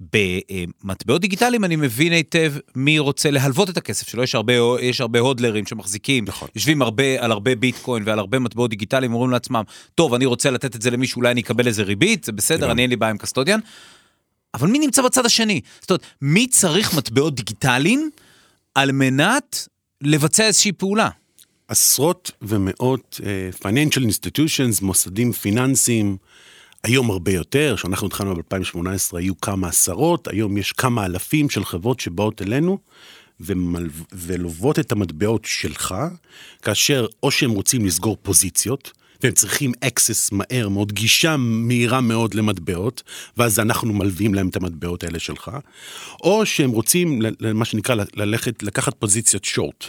במטבעות 0.00 1.20
דיגיטליים 1.20 1.64
אני 1.64 1.76
מבין 1.76 2.12
היטב 2.12 2.52
מי 2.74 2.98
רוצה 2.98 3.30
להלוות 3.30 3.70
את 3.70 3.76
הכסף 3.76 4.08
שלו, 4.08 4.22
יש 4.22 4.34
הרבה, 4.34 4.52
יש 4.80 5.00
הרבה 5.00 5.18
הודלרים 5.18 5.66
שמחזיקים, 5.66 6.24
נכון. 6.24 6.48
יושבים 6.54 6.82
הרבה 6.82 7.24
על 7.24 7.32
הרבה 7.32 7.54
ביטקוין 7.54 8.02
ועל 8.06 8.18
הרבה 8.18 8.38
מטבעות 8.38 8.70
דיגיטליים, 8.70 9.12
אומרים 9.12 9.30
לעצמם, 9.30 9.62
טוב, 9.94 10.14
אני 10.14 10.26
רוצה 10.26 10.50
לתת 10.50 10.76
את 10.76 10.82
זה 10.82 10.90
למישהו, 10.90 11.18
אולי 11.18 11.30
אני 11.30 11.40
אקבל 11.40 11.66
איזה 11.66 11.82
ריבית, 11.82 12.24
זה 12.24 12.32
בסדר, 12.32 12.56
לגמרי. 12.56 12.72
אני 12.72 12.82
אין 12.82 12.90
לי 12.90 12.96
בעיה 12.96 13.10
עם 13.10 13.18
קסטודיאן. 13.18 13.60
אבל 14.54 14.68
מי 14.68 14.78
נמצא 14.78 15.02
בצד 15.02 15.26
השני? 15.26 15.60
זאת 15.80 15.90
אומרת, 15.90 16.02
מי 16.22 16.46
צריך 16.46 16.94
מטבעות 16.94 17.34
דיגיטליים 17.34 18.10
על 18.74 18.92
מנת 18.92 19.68
לבצע 20.00 20.44
איזושהי 20.44 20.72
פעולה? 20.72 21.08
עשרות 21.68 22.30
ומאות 22.42 23.20
uh, 23.20 23.64
financial 23.64 24.00
institutions, 24.00 24.84
מוסדים 24.84 25.32
פיננסיים, 25.32 26.16
היום 26.84 27.10
הרבה 27.10 27.32
יותר, 27.32 27.74
כשאנחנו 27.76 28.06
התחלנו 28.06 28.34
ב-2018 28.34 29.16
היו 29.16 29.40
כמה 29.40 29.68
עשרות, 29.68 30.28
היום 30.28 30.56
יש 30.56 30.72
כמה 30.72 31.06
אלפים 31.06 31.50
של 31.50 31.64
חברות 31.64 32.00
שבאות 32.00 32.42
אלינו 32.42 32.78
ומל... 33.40 33.88
ולוות 34.12 34.78
את 34.78 34.92
המטבעות 34.92 35.44
שלך, 35.44 35.94
כאשר 36.62 37.06
או 37.22 37.30
שהם 37.30 37.50
רוצים 37.50 37.86
לסגור 37.86 38.16
פוזיציות, 38.22 38.92
והם 39.22 39.32
צריכים 39.32 39.72
access 39.84 40.28
מהר 40.32 40.68
מאוד, 40.68 40.92
גישה 40.92 41.36
מהירה 41.36 42.00
מאוד 42.00 42.34
למטבעות, 42.34 43.02
ואז 43.36 43.58
אנחנו 43.60 43.92
מלווים 43.92 44.34
להם 44.34 44.48
את 44.48 44.56
המטבעות 44.56 45.04
האלה 45.04 45.18
שלך, 45.18 45.50
או 46.20 46.46
שהם 46.46 46.70
רוצים, 46.70 47.22
מה 47.54 47.64
שנקרא, 47.64 47.94
ללכת, 48.14 48.62
לקחת 48.62 48.94
פוזיציית 48.98 49.44
שורט. 49.44 49.84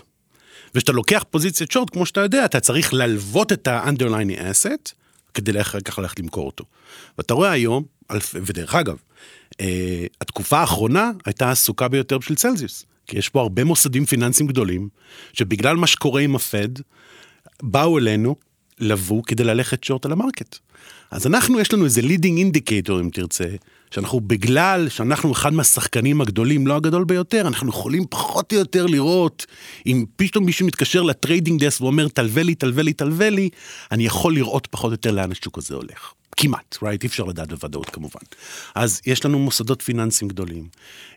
וכשאתה 0.75 0.91
לוקח 0.91 1.23
פוזיציית 1.29 1.71
שורט, 1.71 1.89
כמו 1.89 2.05
שאתה 2.05 2.21
יודע, 2.21 2.45
אתה 2.45 2.59
צריך 2.59 2.93
ללוות 2.93 3.51
את 3.51 3.67
ה-underlying 3.67 4.39
asset, 4.39 4.93
כדי 5.33 5.61
אחר 5.61 5.79
כך 5.79 5.99
ללכת 5.99 6.19
למכור 6.19 6.45
אותו. 6.45 6.65
ואתה 7.17 7.33
רואה 7.33 7.51
היום, 7.51 7.83
ודרך 8.33 8.75
אגב, 8.75 8.97
אה, 9.61 10.05
התקופה 10.21 10.59
האחרונה 10.59 11.11
הייתה 11.25 11.47
העסוקה 11.47 11.87
ביותר 11.87 12.19
של 12.19 12.35
צלזיוס. 12.35 12.85
כי 13.07 13.17
יש 13.17 13.29
פה 13.29 13.41
הרבה 13.41 13.63
מוסדים 13.63 14.05
פיננסיים 14.05 14.49
גדולים, 14.49 14.89
שבגלל 15.33 15.75
מה 15.75 15.87
שקורה 15.87 16.21
עם 16.21 16.35
הפד, 16.35 16.69
באו 17.63 17.97
אלינו, 17.97 18.35
לבו 18.79 19.23
כדי 19.23 19.43
ללכת 19.43 19.83
שורט 19.83 20.05
על 20.05 20.11
המרקט. 20.11 20.57
אז 21.11 21.27
אנחנו, 21.27 21.59
יש 21.59 21.73
לנו 21.73 21.85
איזה 21.85 22.01
leading 22.01 22.55
indicator, 22.57 22.91
אם 22.91 23.09
תרצה, 23.13 23.45
שאנחנו, 23.91 24.19
בגלל 24.19 24.89
שאנחנו 24.89 25.31
אחד 25.31 25.53
מהשחקנים 25.53 26.21
הגדולים, 26.21 26.67
לא 26.67 26.75
הגדול 26.75 27.03
ביותר, 27.03 27.47
אנחנו 27.47 27.69
יכולים 27.69 28.05
פחות 28.09 28.53
או 28.53 28.57
יותר 28.57 28.85
לראות, 28.85 29.45
אם 29.85 30.05
פתאום 30.15 30.45
מישהו 30.45 30.67
מתקשר 30.67 31.01
ל 31.01 31.09
trading 31.09 31.65
desk 31.65 31.81
ואומר, 31.81 32.07
תלווה 32.07 32.43
לי, 32.43 32.55
תלווה 32.55 32.83
לי, 32.83 32.93
תלווה 32.93 33.29
לי, 33.29 33.49
אני 33.91 34.05
יכול 34.05 34.33
לראות 34.33 34.67
פחות 34.71 34.89
או 34.89 34.93
יותר 34.93 35.11
לאן 35.11 35.31
השוק 35.31 35.57
הזה 35.57 35.75
הולך. 35.75 36.13
כמעט, 36.37 36.77
right? 36.83 37.03
אי 37.03 37.07
אפשר 37.07 37.23
לדעת 37.23 37.49
בוודאות 37.49 37.89
כמובן. 37.89 38.19
אז 38.75 39.01
יש 39.05 39.25
לנו 39.25 39.39
מוסדות 39.39 39.81
פיננסיים 39.81 40.29
גדולים, 40.29 40.67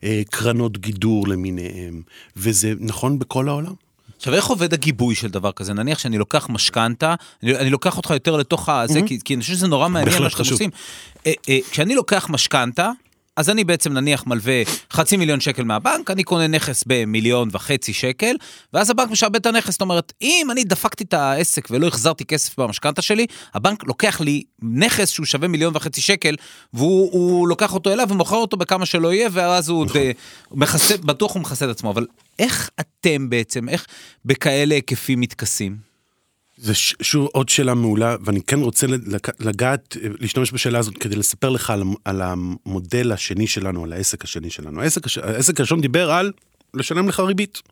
אה, 0.04 0.22
קרנות 0.30 0.78
גידור 0.78 1.28
למיניהם, 1.28 2.02
וזה 2.36 2.72
נכון 2.80 3.18
בכל 3.18 3.48
העולם. 3.48 3.74
עכשיו, 4.22 4.34
איך 4.34 4.46
עובד 4.46 4.74
הגיבוי 4.74 5.14
של 5.14 5.28
דבר 5.28 5.52
כזה? 5.52 5.74
נניח 5.74 5.98
שאני 5.98 6.18
לוקח 6.18 6.46
משכנתה, 6.50 7.14
אני, 7.42 7.56
אני 7.56 7.70
לוקח 7.70 7.96
אותך 7.96 8.10
יותר 8.10 8.36
לתוך 8.36 8.68
הזה, 8.68 9.00
כי, 9.06 9.18
כי 9.24 9.34
אני 9.34 9.40
חושב 9.42 9.52
שזה 9.52 9.66
נורא 9.66 9.88
מעניין 9.88 10.22
מה 10.22 10.30
שאתם. 10.30 10.42
עושים. 10.50 10.70
אה, 11.26 11.32
אה, 11.48 11.58
כשאני 11.70 11.94
לוקח 11.94 12.26
משכנתה, 12.30 12.90
אז 13.36 13.50
אני 13.50 13.64
בעצם 13.64 13.92
נניח 13.92 14.26
מלווה 14.26 14.62
חצי 14.92 15.16
מיליון 15.16 15.40
שקל 15.40 15.64
מהבנק, 15.64 16.10
אני 16.10 16.24
קונה 16.24 16.46
נכס 16.46 16.84
במיליון 16.86 17.48
וחצי 17.52 17.92
שקל, 17.92 18.36
ואז 18.72 18.90
הבנק 18.90 19.10
משעבד 19.10 19.36
את 19.36 19.46
הנכס. 19.46 19.70
זאת 19.70 19.80
אומרת, 19.80 20.12
אם 20.22 20.48
אני 20.50 20.64
דפקתי 20.64 21.04
את 21.04 21.14
העסק 21.14 21.68
ולא 21.70 21.86
החזרתי 21.86 22.24
כסף 22.24 22.58
במשכנתה 22.58 23.02
שלי, 23.02 23.26
הבנק 23.54 23.84
לוקח 23.84 24.20
לי 24.20 24.42
נכס 24.62 25.10
שהוא 25.10 25.26
שווה 25.26 25.48
מיליון 25.48 25.76
וחצי 25.76 26.00
שקל, 26.00 26.36
והוא 26.74 27.12
הוא 27.12 27.48
לוקח 27.48 27.74
אותו 27.74 27.92
אליו 27.92 28.06
ומוכר 28.10 28.36
אותו 28.36 28.56
בכמה 28.56 28.86
שלא 28.86 29.12
יהיה, 29.12 29.28
ואז 29.32 29.68
הוא 29.68 29.84
נכון. 29.86 30.00
ד- 30.00 30.12
מכסה, 30.52 30.96
בטוח 30.96 31.34
הוא 31.34 31.42
מכסה 31.42 31.64
את 31.64 31.70
עצמו. 31.70 31.90
אבל 31.90 32.06
איך 32.38 32.70
אתם 32.80 33.30
בעצם, 33.30 33.68
איך 33.68 33.86
בכאלה 34.24 34.74
היקפים 34.74 35.20
מתכסים? 35.20 35.91
זה 36.56 36.74
ש- 36.74 36.94
שוב 37.02 37.28
עוד 37.32 37.48
שאלה 37.48 37.74
מעולה, 37.74 38.16
ואני 38.24 38.42
כן 38.42 38.60
רוצה 38.60 38.86
לגעת, 39.40 39.96
להשתמש 40.20 40.52
בשאלה 40.52 40.78
הזאת 40.78 40.98
כדי 40.98 41.16
לספר 41.16 41.48
לך 41.50 41.70
על, 41.70 41.82
על 42.04 42.22
המודל 42.22 43.12
השני 43.12 43.46
שלנו, 43.46 43.84
על 43.84 43.92
העסק 43.92 44.24
השני 44.24 44.50
שלנו. 44.50 44.80
העסק, 44.82 45.06
הש- 45.06 45.18
העסק 45.18 45.60
הראשון 45.60 45.80
דיבר 45.80 46.10
על 46.10 46.32
לשלם 46.74 47.08
לך 47.08 47.20
ריבית. 47.20 47.62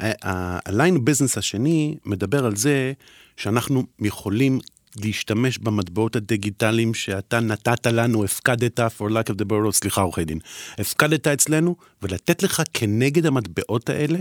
הליין 0.00 1.04
ביזנס 1.04 1.38
השני 1.38 1.96
מדבר 2.04 2.44
על 2.46 2.56
זה 2.56 2.92
שאנחנו 3.36 3.84
יכולים 4.00 4.58
להשתמש 4.96 5.58
במטבעות 5.58 6.16
הדיגיטליים 6.16 6.94
שאתה 6.94 7.40
נתת 7.40 7.86
לנו, 7.86 8.24
הפקדת, 8.24 8.80
for 8.80 9.02
lack 9.10 9.32
of 9.32 9.34
the 9.34 9.50
word, 9.52 9.70
סליחה 9.72 10.00
עורכי 10.00 10.24
דין, 10.24 10.38
הפקדת 10.78 11.26
אצלנו, 11.26 11.76
ולתת 12.02 12.42
לך 12.42 12.62
כנגד 12.74 13.26
המטבעות 13.26 13.90
האלה 13.90 14.18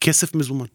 כסף 0.00 0.34
מזומן. 0.34 0.66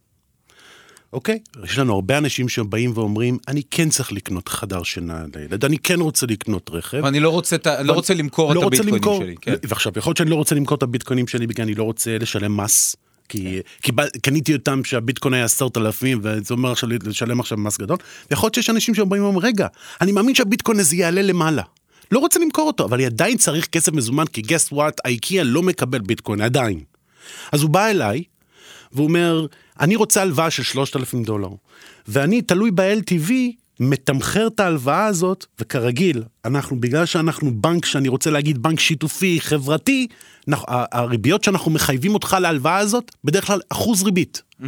אוקיי? 1.14 1.40
יש 1.64 1.78
לנו 1.80 1.94
הרבה 1.94 2.18
אנשים 2.18 2.50
שבאים 2.50 2.92
ואומרים, 2.96 3.38
אני 3.48 3.62
כן 3.72 3.90
צריך 3.90 4.12
לקנות 4.12 4.50
חדר 4.50 4.84
שינה 4.84 5.24
לילד, 5.36 5.66
אני 5.66 5.78
כן 5.78 6.00
רוצה 6.00 6.26
לקנות 6.26 6.70
רכב. 6.74 7.00
ואני 7.04 7.20
לא 7.20 7.30
רוצה, 7.30 7.56
ה- 7.66 7.84
לא 7.84 7.94
רוצה 7.94 8.14
למכור 8.14 8.54
לא 8.54 8.60
את 8.60 8.64
רוצה 8.64 8.78
הביטקוינים 8.84 8.96
למכור. 8.96 9.22
שלי. 9.24 9.36
כן. 9.42 9.54
ועכשיו, 9.68 9.94
יכול 9.98 10.10
להיות 10.10 10.18
שאני 10.18 10.30
לא 10.30 10.36
רוצה 10.36 10.56
למכור 10.56 10.76
את 10.78 10.84
הביטקוינים 10.84 11.28
שלי 11.28 11.48
בגלל 11.48 11.66
אני 11.66 11.76
לא 11.76 11.84
רוצה 11.84 12.18
לשלם 12.18 12.58
מס. 12.58 12.96
כי 13.30 13.60
קיבל, 13.82 14.08
קניתי 14.22 14.54
אותם 14.54 14.84
שהביטקוין 14.84 15.34
היה 15.34 15.46
עשרת 15.46 15.78
אלפים 15.78 16.20
וזה 16.24 16.54
אומר 16.54 16.72
עכשיו 16.72 16.90
לשלם 17.04 17.40
עכשיו 17.40 17.58
מס 17.58 17.78
גדול. 17.78 17.98
ויכול 18.32 18.48
להיות 18.48 18.56
שיש 18.56 18.70
אנשים 18.70 18.96
שבאים 18.96 19.24
ואומרים 19.24 19.46
רגע 19.46 19.68
אני 20.02 20.12
מאמין 20.12 20.36
שהביטקוין 20.36 20.80
הזה 20.80 20.96
יעלה 20.96 21.22
למעלה. 21.22 21.64
לא 22.12 22.20
רוצה 22.20 22.40
למכור 22.40 22.68
אותו 22.68 22.86
אבל 22.86 22.98
אני 22.98 23.06
עדיין 23.06 23.38
צריך 23.38 23.66
כסף 23.68 23.94
מזומן 23.94 24.26
כי 24.26 24.42
guess 24.42 24.74
what 24.74 24.92
אייקיה 25.06 25.44
לא 25.44 25.64
מקבל 25.64 26.00
ביטקוין 26.00 26.42
עדיין. 26.42 26.80
אז 27.52 27.62
הוא 27.62 27.70
בא 27.70 27.88
אליי 27.88 28.24
והוא 28.92 29.08
אומר, 29.08 29.46
אני 29.80 29.96
רוצה 29.96 30.22
הלוואה 30.22 30.50
של 30.50 30.64
3,000 30.64 31.24
דולר, 31.24 31.50
ואני 32.08 32.42
תלוי 32.42 32.72
ב-LTV, 32.72 33.32
מתמחר 33.80 34.48
את 34.48 34.60
ההלוואה 34.60 35.06
הזאת, 35.06 35.46
וכרגיל, 35.60 36.24
אנחנו, 36.46 36.82
בגלל 36.82 37.06
שאנחנו 37.06 37.62
בנק, 37.62 37.86
שאני 37.86 38.08
רוצה 38.08 38.30
להגיד 38.30 38.64
בנק 38.64 38.80
שיתופי, 38.80 39.38
חברתי, 39.42 40.08
הריביות 40.68 41.44
שאנחנו 41.44 41.72
מחייבים 41.72 42.14
אותך 42.14 42.38
להלוואה 42.42 42.78
הזאת, 42.78 43.12
בדרך 43.24 43.48
כלל 43.48 43.60
אחוז 43.70 44.04
ריבית. 44.04 44.42
Mm-hmm. 44.62 44.66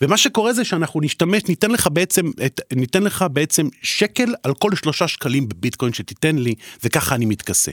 ומה 0.00 0.16
שקורה 0.16 0.52
זה 0.52 0.64
שאנחנו 0.64 1.00
נשתמש, 1.00 1.42
ניתן 1.48 1.70
לך 1.70 1.88
בעצם, 1.92 2.30
את, 2.46 2.60
ניתן 2.72 3.02
לך 3.02 3.24
בעצם 3.32 3.68
שקל 3.82 4.34
על 4.42 4.54
כל 4.54 4.70
שלושה 4.74 5.08
שקלים 5.08 5.48
בביטקוין 5.48 5.92
שתיתן 5.92 6.36
לי, 6.36 6.54
וככה 6.84 7.14
אני 7.14 7.26
מתכסה. 7.26 7.72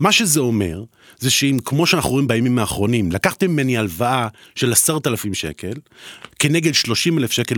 מה 0.00 0.12
שזה 0.12 0.40
אומר, 0.40 0.84
זה 1.18 1.30
שאם, 1.30 1.58
כמו 1.64 1.86
שאנחנו 1.86 2.10
רואים 2.10 2.28
בימים 2.28 2.58
האחרונים, 2.58 3.12
לקחתם 3.12 3.50
ממני 3.50 3.78
הלוואה 3.78 4.28
של 4.54 4.72
עשרת 4.72 5.06
אלפים 5.06 5.34
שקל, 5.34 5.72
כנגד 6.38 6.74
שלושים 6.74 7.18
אלף 7.18 7.30
שקל 7.30 7.56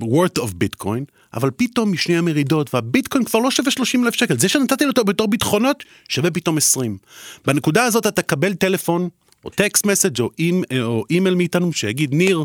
worth 0.00 0.38
of 0.38 0.54
ביטקוין, 0.54 1.04
אבל 1.34 1.50
פתאום 1.56 1.92
משני 1.92 2.16
המרידות, 2.16 2.74
והביטקוין 2.74 3.24
כבר 3.24 3.40
לא 3.40 3.50
שווה 3.50 3.70
שלושים 3.70 4.04
אלף 4.04 4.14
שקל, 4.14 4.38
זה 4.38 4.48
שנתתי 4.48 4.84
אותו 4.84 5.04
בתור 5.04 5.28
ביטחונות, 5.28 5.84
שווה 6.08 6.30
פתאום 6.30 6.56
עשרים. 6.56 6.98
בנקודה 7.46 7.84
הזאת 7.84 8.06
אתה 8.06 8.22
תקבל 8.22 8.54
טלפון 8.64 9.08
או 9.44 9.50
טקסט 9.50 9.86
מסאג' 9.86 10.20
או, 10.20 10.30
אימ, 10.38 10.62
או 10.80 11.04
אימייל 11.10 11.34
מאיתנו 11.34 11.72
שיגיד, 11.72 12.14
ניר, 12.14 12.44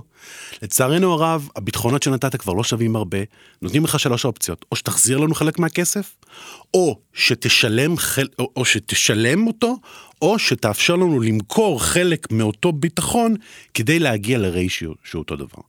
לצערנו 0.62 1.14
הרב, 1.14 1.50
הביטחונות 1.56 2.04
שנתת 2.04 2.36
כבר 2.36 2.54
לא 2.54 2.64
שווים 2.64 2.96
הרבה, 2.96 3.18
נותנים 3.62 3.84
לך 3.84 4.00
שלוש 4.00 4.26
אופציות, 4.26 4.66
או 4.72 4.76
שתחזיר 4.76 5.18
לנו 5.18 5.36
חלק 5.36 5.60
מהכסף, 5.60 6.16
או 6.74 7.00
שתשלם, 7.14 7.98
חל, 7.98 8.28
או, 8.40 8.52
או 8.56 8.66
שתשלם 8.66 9.48
אותו, 9.48 9.78
או 10.22 10.40
שתאפשר 10.40 10.96
לנו 10.96 11.20
למכור 11.20 11.84
חלק 11.84 12.32
מאותו 12.32 12.72
ביטחון 12.72 13.36
כדי 13.74 14.00
להגיע 14.00 14.38
לריישיו 14.38 14.92
שהוא 15.04 15.20
אותו 15.20 15.36
דבר. 15.36 15.62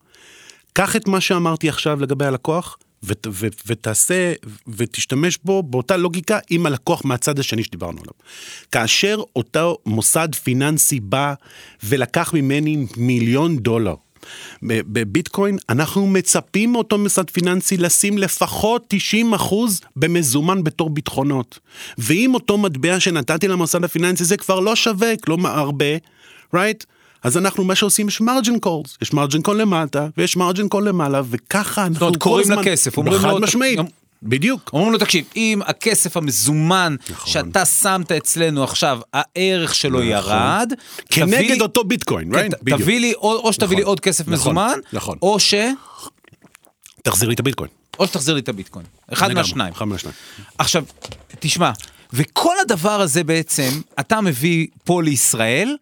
קח 0.73 0.97
את 0.97 1.09
מה 1.09 1.21
שאמרתי 1.21 1.69
עכשיו 1.69 2.01
לגבי 2.01 2.25
הלקוח, 2.27 2.79
ותעשה, 3.67 4.33
ותשתמש 4.69 5.39
בו 5.45 5.63
באותה 5.63 5.97
לוגיקה 5.97 6.39
עם 6.51 6.67
הלקוח 6.67 7.05
מהצד 7.05 7.39
השני 7.39 7.65
שדיברנו 7.65 7.99
עליו. 8.01 8.13
כאשר 8.73 9.23
אותו 9.37 9.79
מוסד 9.87 10.29
פיננסי 10.35 11.01
בא 11.01 11.35
ולקח 11.85 12.35
ממני 12.35 12.87
מיליון 12.97 13.57
דולר, 13.57 13.95
בביטקוין, 14.63 15.59
אנחנו 15.69 16.07
מצפים 16.07 16.73
מאותו 16.73 16.99
מוסד 16.99 17.31
פיננסי 17.31 17.77
לשים 17.77 18.19
לפחות 18.19 18.85
90 18.89 19.35
אחוז 19.35 19.81
במזומן 19.97 20.65
בתור 20.65 20.91
ביטחונות. 20.91 21.59
ואם 21.99 22.35
אותו 22.35 22.59
מטבע 22.59 23.01
שנתתי 23.01 23.49
למוסד 23.49 23.85
הפיננסי 23.85 24.25
זה 24.25 24.37
כבר 24.37 24.61
לא 24.61 24.77
שווה, 24.77 25.17
כלומר 25.17 25.51
הרבה, 25.51 25.97
right? 26.55 26.85
אז 27.23 27.37
אנחנו, 27.37 27.65
מה 27.65 27.75
שעושים, 27.75 28.09
יש 28.09 28.21
margin 28.21 28.59
calls, 28.59 28.99
יש 29.03 29.13
margin 29.13 29.43
call 29.43 29.61
למטה, 29.61 30.09
ויש 30.17 30.37
margin 30.37 30.69
call 30.69 30.89
למעלה, 30.89 31.23
וככה 31.31 31.87
אנחנו 31.87 32.13
כל 32.13 32.19
קוראים 32.19 32.51
לכסף, 32.51 32.97
אומרים 32.97 33.23
לו... 33.23 33.29
חד 33.29 33.41
משמעית. 33.41 33.81
בדיוק. 34.23 34.71
אומרים 34.73 34.93
לו, 34.93 34.99
תקשיב, 34.99 35.25
אם 35.37 35.61
הכסף 35.67 36.17
המזומן 36.17 36.97
נכון. 37.11 37.33
שאתה 37.33 37.65
שמת 37.65 38.13
אצלנו 38.13 38.65
עכשיו, 38.65 39.01
הערך 39.13 39.75
שלו 39.75 39.99
נכון. 39.99 40.11
ירד, 40.11 40.73
כנגד 41.11 41.49
תביא, 41.49 41.61
אותו 41.63 41.85
ביטקוין, 41.85 42.35
right? 42.35 42.37
כן, 42.37 42.77
תביא 42.77 43.01
לי, 43.01 43.15
או, 43.15 43.33
או 43.33 43.53
שתביא 43.53 43.67
נכון. 43.67 43.77
לי 43.77 43.83
עוד 43.83 44.01
כסף 44.01 44.21
נכון. 44.25 44.35
מזומן, 44.35 44.79
נכון. 44.93 45.19
או 45.23 45.39
ש... 45.41 45.55
תחזיר 47.03 47.29
לי 47.29 47.35
את 47.35 47.41
הביטקוין. 47.41 47.71
או 47.99 48.07
שתחזיר 48.07 48.35
לי 48.35 48.41
את 48.41 48.49
הביטקוין. 48.49 48.87
אחד 49.13 49.33
מהשניים. 49.33 49.73
אחד 49.73 49.85
מהשניים. 49.85 50.15
עכשיו, 50.59 50.85
תשמע, 51.41 51.71
וכל 52.13 52.55
הדבר 52.63 53.01
הזה 53.01 53.25
בעצם, 53.25 53.71
אתה 54.01 54.21
מביא 54.21 54.67
פה 54.85 55.03
לישראל, 55.03 55.77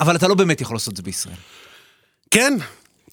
אבל 0.00 0.16
אתה 0.16 0.28
לא 0.28 0.34
באמת 0.34 0.60
יכול 0.60 0.76
לעשות 0.76 0.92
את 0.92 0.96
זה 0.96 1.02
בישראל. 1.02 1.36
כן, 2.30 2.54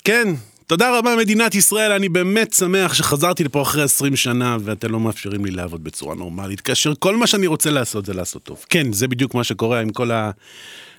כן. 0.04 0.28
תודה 0.68 0.98
רבה 0.98 1.16
מדינת 1.16 1.56
ישראל, 1.56 1.92
אני 1.92 2.10
באמת 2.10 2.54
שמח 2.54 2.94
שחזרתי 2.94 3.44
לפה 3.44 3.62
אחרי 3.62 3.84
20 3.84 4.16
שנה 4.16 4.58
ואתם 4.62 4.92
לא 4.92 5.00
מאפשרים 5.00 5.46
לי 5.46 5.52
לעבוד 5.52 5.84
בצורה 5.84 6.16
נורמלית, 6.16 6.62
כאשר 6.62 6.94
כל 7.00 7.16
מה 7.16 7.28
שאני 7.28 7.48
רוצה 7.48 7.70
לעשות 7.70 8.06
זה 8.06 8.14
לעשות 8.14 8.44
טוב. 8.44 8.66
כן, 8.70 8.94
זה 8.94 9.08
בדיוק 9.08 9.36
מה 9.36 9.44
שקורה 9.44 9.80
עם 9.80 9.90
כל 9.90 10.12
ה... 10.12 10.32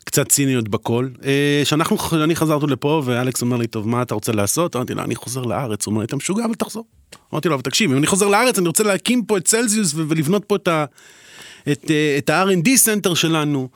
קצת 0.08 0.28
ציניות 0.28 0.68
בכל. 0.68 1.08
אה, 1.24 1.60
שאנחנו, 1.64 1.96
אני 2.24 2.36
חזרתי 2.36 2.66
לפה 2.66 3.02
ואלכס 3.04 3.42
אומר 3.42 3.56
לי, 3.56 3.66
טוב, 3.66 3.88
מה 3.88 4.02
אתה 4.02 4.14
רוצה 4.14 4.32
לעשות? 4.32 4.76
אמרתי 4.76 4.94
לו, 4.94 5.02
אני 5.02 5.14
חוזר 5.14 5.42
לארץ. 5.42 5.86
הוא 5.86 5.92
אומר 5.92 6.00
לי, 6.00 6.06
אתה 6.06 6.16
משוגע, 6.16 6.44
אבל 6.44 6.54
תחזור. 6.54 6.84
אמרתי 7.32 7.48
לו, 7.48 7.54
אבל 7.54 7.62
תקשיב, 7.62 7.90
אם 7.90 7.98
אני 7.98 8.06
חוזר 8.06 8.28
לארץ, 8.28 8.58
אני 8.58 8.68
רוצה 8.68 8.84
להקים 8.84 9.24
פה 9.24 9.36
את 9.36 9.44
צלזיוס 9.44 9.94
ולבנות 9.94 10.44
פה 10.44 10.56
את 12.18 12.30
ה-R&D 12.30 12.68
Center 12.68 13.14
שלנו. 13.14 13.68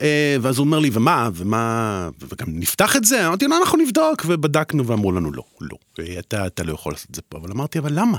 אה, 0.00 0.36
ואז 0.40 0.58
הוא 0.58 0.64
אומר 0.64 0.78
לי, 0.78 0.90
ומה, 0.92 1.30
ומה, 1.34 2.08
וגם 2.20 2.46
נפתח 2.48 2.96
את 2.96 3.04
זה? 3.04 3.26
אמרתי 3.26 3.46
לו, 3.46 3.56
אנחנו 3.56 3.78
נבדוק, 3.78 4.24
ובדקנו 4.26 4.86
ואמרו 4.86 5.12
לנו, 5.12 5.32
לא, 5.32 5.42
לא, 5.60 5.76
אתה, 6.18 6.46
אתה 6.46 6.64
לא 6.64 6.72
יכול 6.72 6.92
לעשות 6.92 7.10
את 7.10 7.14
זה 7.14 7.22
פה. 7.28 7.38
אבל 7.38 7.50
אמרתי, 7.50 7.78
אבל 7.78 7.92
למה? 7.94 8.18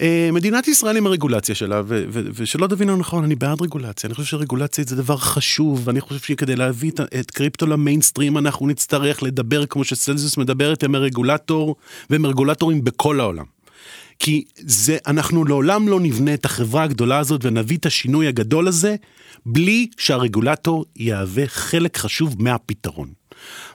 אה, 0.00 0.30
מדינת 0.32 0.68
ישראל 0.68 0.96
עם 0.96 1.06
הרגולציה 1.06 1.54
שלה, 1.54 1.82
ו- 1.86 2.04
ו- 2.08 2.22
ושלא 2.34 2.66
תבינו 2.66 2.96
נכון, 2.96 3.24
אני 3.24 3.34
בעד 3.34 3.62
רגולציה, 3.62 4.08
אני 4.08 4.14
חושב 4.14 4.28
שרגולציה 4.28 4.84
זה 4.88 4.96
דבר 4.96 5.16
חשוב, 5.16 5.82
ואני 5.84 6.00
חושב 6.00 6.20
שכדי 6.20 6.56
להביא 6.56 6.90
את, 6.90 7.00
את 7.20 7.30
קריפטו 7.30 7.66
למיינסטרים, 7.66 8.38
אנחנו 8.38 8.66
נצטרך 8.66 9.22
לדבר 9.22 9.66
כמו 9.66 9.84
שסלזיוס 9.84 10.36
מדברת 10.36 10.84
עם 10.84 10.94
הרגולטור, 10.94 11.76
ועם 12.10 12.24
הרגולטורים 12.24 12.84
בכל 12.84 13.20
העולם. 13.20 13.53
כי 14.18 14.44
זה, 14.56 14.96
אנחנו 15.06 15.44
לעולם 15.44 15.88
לא 15.88 16.00
נבנה 16.00 16.34
את 16.34 16.44
החברה 16.44 16.82
הגדולה 16.82 17.18
הזאת 17.18 17.44
ונביא 17.44 17.76
את 17.76 17.86
השינוי 17.86 18.26
הגדול 18.26 18.68
הזה, 18.68 18.96
בלי 19.46 19.86
שהרגולטור 19.98 20.84
יהווה 20.96 21.46
חלק 21.46 21.96
חשוב 21.96 22.42
מהפתרון. 22.42 23.08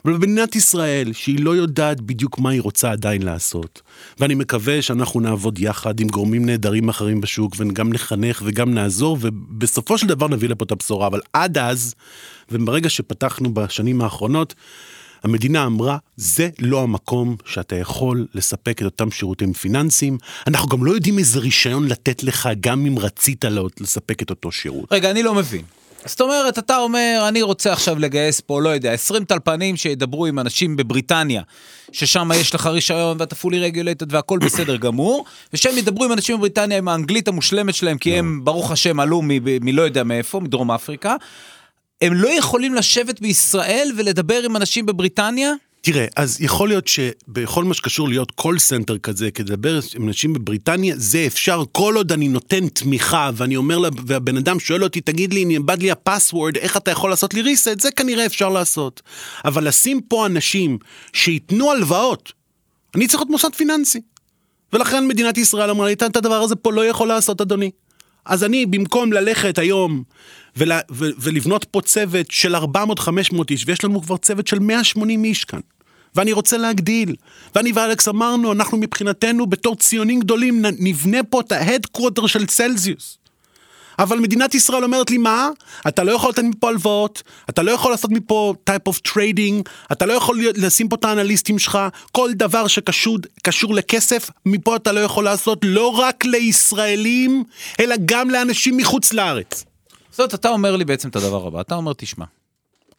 אבל 0.04 0.12
במדינת 0.12 0.56
ישראל, 0.56 1.12
שהיא 1.12 1.40
לא 1.40 1.56
יודעת 1.56 2.00
בדיוק 2.00 2.38
מה 2.38 2.50
היא 2.50 2.60
רוצה 2.60 2.90
עדיין 2.90 3.22
לעשות, 3.22 3.82
ואני 4.18 4.34
מקווה 4.34 4.82
שאנחנו 4.82 5.20
נעבוד 5.20 5.58
יחד 5.58 6.00
עם 6.00 6.08
גורמים 6.08 6.46
נהדרים 6.46 6.88
אחרים 6.88 7.20
בשוק, 7.20 7.54
וגם 7.58 7.92
נחנך 7.92 8.42
וגם 8.44 8.74
נעזור, 8.74 9.18
ובסופו 9.20 9.98
של 9.98 10.06
דבר 10.06 10.28
נביא 10.28 10.48
לפה 10.48 10.64
את 10.64 10.72
הבשורה. 10.72 11.06
אבל 11.06 11.20
עד 11.32 11.58
אז, 11.58 11.94
וברגע 12.50 12.88
שפתחנו 12.88 13.54
בשנים 13.54 14.00
האחרונות, 14.00 14.54
המדינה 15.22 15.66
אמרה, 15.66 15.98
זה 16.16 16.48
לא 16.58 16.82
המקום 16.82 17.36
שאתה 17.44 17.76
יכול 17.76 18.26
לספק 18.34 18.78
את 18.80 18.84
אותם 18.84 19.10
שירותים 19.10 19.52
פיננסיים. 19.52 20.18
אנחנו 20.46 20.68
גם 20.68 20.84
לא 20.84 20.92
יודעים 20.92 21.18
איזה 21.18 21.38
רישיון 21.38 21.88
לתת 21.88 22.22
לך, 22.22 22.48
גם 22.60 22.86
אם 22.86 22.98
רצית 22.98 23.44
לספק 23.80 24.22
את 24.22 24.30
אותו 24.30 24.52
שירות. 24.52 24.92
רגע, 24.92 25.10
אני 25.10 25.22
לא 25.22 25.34
מבין. 25.34 25.62
זאת 26.04 26.20
אומרת, 26.20 26.58
אתה 26.58 26.78
אומר, 26.78 27.24
אני 27.28 27.42
רוצה 27.42 27.72
עכשיו 27.72 27.98
לגייס 27.98 28.40
פה, 28.40 28.62
לא 28.62 28.68
יודע, 28.68 28.92
20 28.92 29.24
טלפנים 29.24 29.76
שידברו 29.76 30.26
עם 30.26 30.38
אנשים 30.38 30.76
בבריטניה, 30.76 31.42
ששם 31.92 32.30
יש 32.34 32.54
לך 32.54 32.66
רישיון 32.66 33.16
ואתה 33.20 33.34
פולי 33.34 33.60
רגולטד 33.60 34.14
והכל 34.14 34.38
בסדר 34.44 34.76
גמור, 34.76 35.24
ושהם 35.52 35.78
ידברו 35.78 36.04
עם 36.04 36.12
אנשים 36.12 36.36
בבריטניה 36.36 36.78
עם 36.78 36.88
האנגלית 36.88 37.28
המושלמת 37.28 37.74
שלהם, 37.74 37.98
כי 37.98 38.18
הם, 38.18 38.38
לא. 38.38 38.44
ברוך 38.44 38.70
השם, 38.70 39.00
עלו 39.00 39.22
מלא 39.60 39.82
יודע 39.82 40.04
מאיפה, 40.04 40.40
מדרום 40.40 40.70
אפריקה. 40.70 41.16
הם 42.02 42.14
לא 42.14 42.28
יכולים 42.28 42.74
לשבת 42.74 43.20
בישראל 43.20 43.92
ולדבר 43.96 44.42
עם 44.44 44.56
אנשים 44.56 44.86
בבריטניה? 44.86 45.52
תראה, 45.82 46.06
אז 46.16 46.40
יכול 46.40 46.68
להיות 46.68 46.88
שבכל 46.88 47.64
מה 47.64 47.74
שקשור 47.74 48.08
להיות 48.08 48.30
call 48.30 48.58
center 48.58 48.98
כזה, 48.98 49.30
כדי 49.30 49.52
לדבר 49.52 49.80
עם 49.94 50.08
אנשים 50.08 50.32
בבריטניה, 50.32 50.94
זה 50.98 51.24
אפשר 51.26 51.62
כל 51.72 51.94
עוד 51.96 52.12
אני 52.12 52.28
נותן 52.28 52.68
תמיכה, 52.68 53.30
ואני 53.34 53.56
אומר, 53.56 53.78
לה, 53.78 53.88
והבן 54.06 54.36
אדם 54.36 54.60
שואל 54.60 54.84
אותי, 54.84 55.00
תגיד 55.00 55.34
לי, 55.34 55.44
נאבד 55.44 55.82
לי 55.82 55.90
ה 55.90 55.97
password, 55.97 56.56
איך 56.56 56.76
אתה 56.76 56.90
יכול 56.90 57.10
לעשות 57.10 57.34
לי 57.34 57.42
reset? 57.42 57.80
זה 57.80 57.90
כנראה 57.90 58.26
אפשר 58.26 58.48
לעשות. 58.48 59.02
אבל 59.44 59.68
לשים 59.68 60.00
פה 60.00 60.26
אנשים 60.26 60.78
שייתנו 61.12 61.70
הלוואות, 61.70 62.32
אני 62.94 63.06
צריך 63.06 63.20
להיות 63.20 63.30
מוסד 63.30 63.54
פיננסי. 63.54 64.00
ולכן 64.72 65.06
מדינת 65.06 65.38
ישראל 65.38 65.70
אמרה 65.70 65.86
לי, 65.86 65.92
את 65.92 66.16
הדבר 66.16 66.42
הזה 66.42 66.56
פה 66.56 66.72
לא 66.72 66.86
יכול 66.86 67.08
לעשות, 67.08 67.40
אדוני. 67.40 67.70
אז 68.24 68.44
אני, 68.44 68.66
במקום 68.66 69.12
ללכת 69.12 69.58
היום 69.58 70.02
ול, 70.56 70.72
ו, 70.90 71.04
ולבנות 71.18 71.64
פה 71.64 71.80
צוות 71.80 72.30
של 72.30 72.56
400-500 72.56 72.60
איש, 73.50 73.64
ויש 73.66 73.84
לנו 73.84 74.02
כבר 74.02 74.16
צוות 74.16 74.46
של 74.46 74.58
180 74.58 75.24
איש 75.24 75.44
כאן, 75.44 75.60
ואני 76.14 76.32
רוצה 76.32 76.56
להגדיל. 76.56 77.14
ואני 77.54 77.72
ואלכס 77.72 78.08
אמרנו, 78.08 78.52
אנחנו 78.52 78.78
מבחינתנו, 78.78 79.46
בתור 79.46 79.76
ציונים 79.76 80.20
גדולים, 80.20 80.62
נבנה 80.78 81.22
פה 81.22 81.40
את 81.40 81.52
ההדקווטר 81.52 82.26
של 82.26 82.46
צלזיוס. 82.46 83.20
אבל 83.98 84.18
מדינת 84.18 84.54
ישראל 84.54 84.84
אומרת 84.84 85.10
לי, 85.10 85.18
מה? 85.18 85.48
אתה 85.88 86.04
לא 86.04 86.12
יכול 86.12 86.30
לתת 86.30 86.42
מפה 86.42 86.68
הלוואות, 86.68 87.22
אתה 87.50 87.62
לא 87.62 87.70
יכול 87.70 87.90
לעשות 87.90 88.10
מפה 88.10 88.54
type 88.70 88.92
of 88.92 89.08
trading, 89.08 89.70
אתה 89.92 90.06
לא 90.06 90.12
יכול 90.12 90.40
לשים 90.56 90.88
פה 90.88 90.96
את 90.96 91.04
האנליסטים 91.04 91.58
שלך, 91.58 91.78
כל 92.12 92.30
דבר 92.32 92.66
שקשור 92.66 93.18
לכסף, 93.74 94.30
מפה 94.46 94.76
אתה 94.76 94.92
לא 94.92 95.00
יכול 95.00 95.24
לעשות 95.24 95.58
לא 95.64 95.88
רק 95.88 96.24
לישראלים, 96.24 97.44
אלא 97.80 97.96
גם 98.04 98.30
לאנשים 98.30 98.76
מחוץ 98.76 99.12
לארץ. 99.12 99.64
זאת 100.10 100.20
אומרת, 100.20 100.34
אתה 100.34 100.48
אומר 100.48 100.76
לי 100.76 100.84
בעצם 100.84 101.08
את 101.08 101.16
הדבר 101.16 101.46
הבא, 101.46 101.60
אתה 101.60 101.74
אומר, 101.74 101.92
תשמע, 101.96 102.24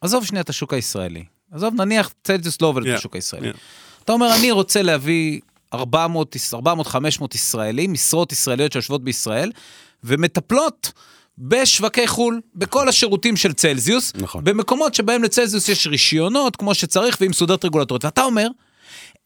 עזוב 0.00 0.24
שנייה 0.24 0.42
את 0.42 0.48
השוק 0.48 0.74
הישראלי, 0.74 1.24
עזוב, 1.52 1.74
נניח 1.74 2.10
צלזיוס 2.24 2.62
לא 2.62 2.66
עובד 2.66 2.82
yeah, 2.82 2.96
בשוק 2.96 3.14
הישראלי. 3.14 3.50
Yeah. 3.50 3.56
אתה 4.04 4.12
אומר, 4.12 4.34
אני 4.34 4.50
רוצה 4.50 4.82
להביא 4.82 5.40
400-500 5.74 5.78
ישראלים, 7.34 7.92
משרות 7.92 8.32
ישראליות 8.32 8.72
שיושבות 8.72 9.04
בישראל, 9.04 9.52
ומטפלות 10.04 10.92
בשווקי 11.38 12.06
חו"ל, 12.08 12.40
בכל 12.54 12.88
השירותים 12.88 13.36
של 13.36 13.52
צלזיוס, 13.52 14.12
נכון. 14.14 14.44
במקומות 14.44 14.94
שבהם 14.94 15.22
לצלזיוס 15.22 15.68
יש 15.68 15.86
רישיונות 15.86 16.56
כמו 16.56 16.74
שצריך 16.74 17.16
והיא 17.20 17.30
מסודרת 17.30 17.64
רגולטורית. 17.64 18.04
ואתה 18.04 18.24
אומר, 18.24 18.48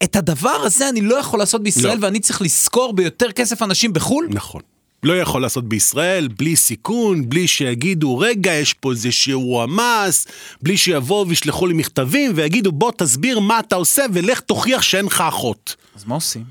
את 0.02 0.16
הדבר 0.16 0.60
הזה 0.64 0.88
אני 0.88 1.00
לא 1.00 1.14
יכול 1.14 1.38
לעשות 1.38 1.62
בישראל 1.62 1.98
לא. 1.98 2.04
ואני 2.04 2.20
צריך 2.20 2.42
לשכור 2.42 2.92
ביותר 2.92 3.32
כסף 3.32 3.62
אנשים 3.62 3.92
בחו"ל? 3.92 4.28
נכון. 4.30 4.62
לא 5.02 5.20
יכול 5.20 5.42
לעשות 5.42 5.68
בישראל, 5.68 6.28
בלי 6.28 6.56
סיכון, 6.56 7.28
בלי 7.28 7.46
שיגידו, 7.48 8.18
רגע, 8.18 8.52
יש 8.52 8.72
פה 8.72 8.90
איזה 8.90 9.12
שיעור 9.12 9.62
המס, 9.62 10.26
בלי 10.62 10.76
שיבואו 10.76 11.28
וישלחו 11.28 11.66
לי 11.66 11.74
מכתבים 11.74 12.32
ויגידו, 12.34 12.72
בוא 12.72 12.92
תסביר 12.98 13.40
מה 13.40 13.60
אתה 13.60 13.76
עושה 13.76 14.04
ולך 14.12 14.40
תוכיח 14.40 14.82
שאין 14.82 15.04
לך 15.04 15.20
אחות. 15.20 15.76
אז 15.94 16.04
מה 16.04 16.14
עושים? 16.14 16.44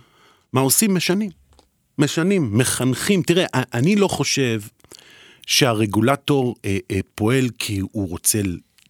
מה 0.53 0.61
עושים? 0.61 0.93
משנים. 0.93 1.29
משנים, 1.97 2.57
מחנכים. 2.57 3.23
תראה, 3.23 3.45
אני 3.53 3.95
לא 3.95 4.07
חושב 4.07 4.61
שהרגולטור 5.47 6.55
אה, 6.65 6.77
אה, 6.91 6.99
פועל 7.15 7.49
כי 7.59 7.79
הוא 7.91 8.09
רוצה, 8.09 8.41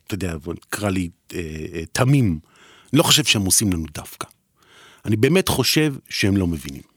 אתה 0.07 0.13
יודע, 0.13 0.37
בוא 0.37 0.53
נקרא 0.53 0.89
לי 0.89 1.09
אה, 1.33 1.39
אה, 1.73 1.83
תמים. 1.91 2.39
אני 2.93 2.99
לא 2.99 3.03
חושב 3.03 3.23
שהם 3.23 3.45
עושים 3.45 3.73
לנו 3.73 3.85
דווקא. 3.93 4.27
אני 5.05 5.15
באמת 5.15 5.47
חושב 5.47 5.93
שהם 6.09 6.37
לא 6.37 6.47
מבינים. 6.47 6.94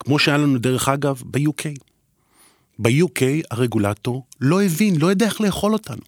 כמו 0.00 0.18
שהיה 0.18 0.38
לנו 0.38 0.58
דרך 0.58 0.88
אגב 0.88 1.22
ב-UK. 1.24 1.62
ב-UK 2.78 3.22
הרגולטור 3.50 4.26
לא 4.40 4.62
הבין, 4.62 4.96
לא 4.96 5.06
יודע 5.06 5.26
איך 5.26 5.40
לאכול 5.40 5.72
אותנו. 5.72 6.02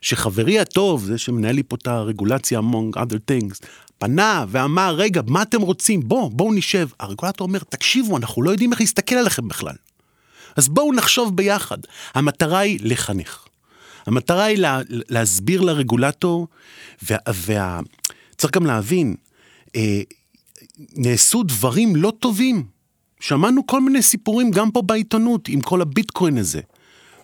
שחברי 0.00 0.58
הטוב, 0.58 1.04
זה 1.04 1.18
שמנהל 1.18 1.54
לי 1.54 1.62
פה 1.62 1.76
את 1.76 1.86
הרגולציה 1.86 2.60
among 2.60 2.98
other 2.98 3.30
things, 3.30 3.66
פנה 3.98 4.44
ואמר, 4.48 4.94
רגע, 4.94 5.20
מה 5.26 5.42
אתם 5.42 5.60
רוצים? 5.60 6.08
בואו, 6.08 6.30
בואו 6.30 6.52
נשב. 6.52 6.88
הרגולטור 7.00 7.46
אומר, 7.46 7.58
תקשיבו, 7.58 8.16
אנחנו 8.16 8.42
לא 8.42 8.50
יודעים 8.50 8.72
איך 8.72 8.80
להסתכל 8.80 9.14
עליכם 9.14 9.48
בכלל. 9.48 9.74
אז 10.56 10.68
בואו 10.68 10.92
נחשוב 10.92 11.36
ביחד. 11.36 11.78
המטרה 12.14 12.58
היא 12.58 12.78
לחנך. 12.82 13.46
המטרה 14.06 14.44
היא 14.44 14.58
לה, 14.58 14.80
להסביר 14.88 15.60
לרגולטור, 15.60 16.48
וה, 17.02 17.16
וה, 17.34 17.80
גם 18.52 18.66
להבין, 18.66 19.14
אה, 19.76 20.00
נעשו 20.78 21.42
דברים 21.42 21.96
לא 21.96 22.12
טובים. 22.18 22.75
שמענו 23.20 23.66
כל 23.66 23.80
מיני 23.80 24.02
סיפורים 24.02 24.50
גם 24.50 24.70
פה 24.70 24.82
בעיתונות 24.82 25.48
עם 25.48 25.60
כל 25.60 25.82
הביטקוין 25.82 26.38
הזה, 26.38 26.60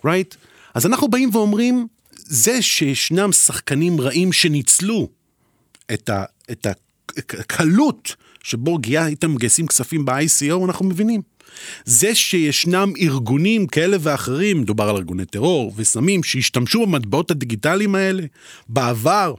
right? 0.05 0.35
אז 0.73 0.85
אנחנו 0.85 1.07
באים 1.07 1.29
ואומרים, 1.33 1.87
זה 2.15 2.61
שישנם 2.61 3.31
שחקנים 3.31 4.01
רעים 4.01 4.33
שניצלו 4.33 5.09
את, 5.93 6.09
ה, 6.09 6.23
את 6.51 6.67
הקלות 7.17 8.15
שבו 8.43 8.77
הייתם 8.85 9.33
מגייסים 9.33 9.67
כספים 9.67 10.05
ב-ICO, 10.05 10.65
אנחנו 10.65 10.85
מבינים. 10.85 11.21
זה 11.85 12.15
שישנם 12.15 12.93
ארגונים 13.01 13.67
כאלה 13.67 13.97
ואחרים, 13.99 14.61
מדובר 14.61 14.89
על 14.89 14.95
ארגוני 14.95 15.25
טרור 15.25 15.73
וסמים, 15.75 16.23
שהשתמשו 16.23 16.85
במטבעות 16.85 17.31
הדיגיטליים 17.31 17.95
האלה 17.95 18.23
בעבר 18.69 19.33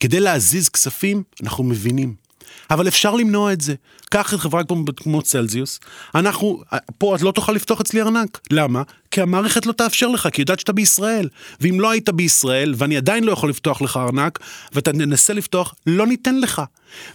כדי 0.00 0.20
להזיז 0.20 0.68
כספים, 0.68 1.22
אנחנו 1.42 1.64
מבינים. 1.64 2.23
אבל 2.70 2.88
אפשר 2.88 3.14
למנוע 3.14 3.52
את 3.52 3.60
זה. 3.60 3.74
קח 4.10 4.34
את 4.34 4.40
חברה 4.40 4.64
כמו, 4.64 4.84
כמו 4.96 5.22
צלזיוס, 5.22 5.80
אנחנו, 6.14 6.62
פה 6.98 7.16
את 7.16 7.22
לא 7.22 7.30
תוכל 7.32 7.52
לפתוח 7.52 7.80
אצלי 7.80 8.00
ארנק. 8.02 8.40
למה? 8.50 8.82
כי 9.10 9.20
המערכת 9.20 9.66
לא 9.66 9.72
תאפשר 9.72 10.08
לך, 10.08 10.28
כי 10.32 10.42
יודעת 10.42 10.60
שאתה 10.60 10.72
בישראל. 10.72 11.28
ואם 11.60 11.80
לא 11.80 11.90
היית 11.90 12.08
בישראל, 12.08 12.74
ואני 12.76 12.96
עדיין 12.96 13.24
לא 13.24 13.32
יכול 13.32 13.50
לפתוח 13.50 13.82
לך 13.82 13.96
ארנק, 13.96 14.38
ואתה 14.72 14.92
תנסה 14.92 15.32
לפתוח, 15.32 15.74
לא 15.86 16.06
ניתן 16.06 16.40
לך. 16.40 16.62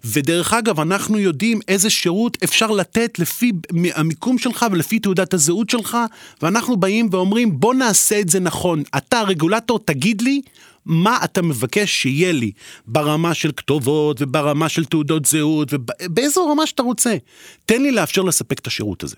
ודרך 0.05 0.53
אגב, 0.53 0.79
אנחנו 0.79 1.19
יודעים 1.19 1.59
איזה 1.67 1.89
שירות 1.89 2.37
אפשר 2.43 2.67
לתת 2.71 3.19
לפי 3.19 3.51
המיקום 3.95 4.37
שלך 4.37 4.65
ולפי 4.71 4.99
תעודת 4.99 5.33
הזהות 5.33 5.69
שלך, 5.69 5.97
ואנחנו 6.41 6.77
באים 6.77 7.09
ואומרים, 7.11 7.59
בוא 7.59 7.73
נעשה 7.73 8.19
את 8.19 8.29
זה 8.29 8.39
נכון. 8.39 8.83
אתה, 8.97 9.19
הרגולטור, 9.19 9.79
תגיד 9.79 10.21
לי 10.21 10.41
מה 10.85 11.19
אתה 11.23 11.41
מבקש 11.41 12.01
שיהיה 12.01 12.31
לי 12.31 12.51
ברמה 12.85 13.33
של 13.33 13.51
כתובות 13.57 14.21
וברמה 14.21 14.69
של 14.69 14.85
תעודות 14.85 15.25
זהות 15.25 15.73
ובאיזו 15.73 16.47
רמה 16.51 16.67
שאתה 16.67 16.83
רוצה. 16.83 17.17
תן 17.65 17.81
לי 17.81 17.91
לאפשר 17.91 18.21
לספק 18.21 18.59
את 18.59 18.67
השירות 18.67 19.03
הזה, 19.03 19.15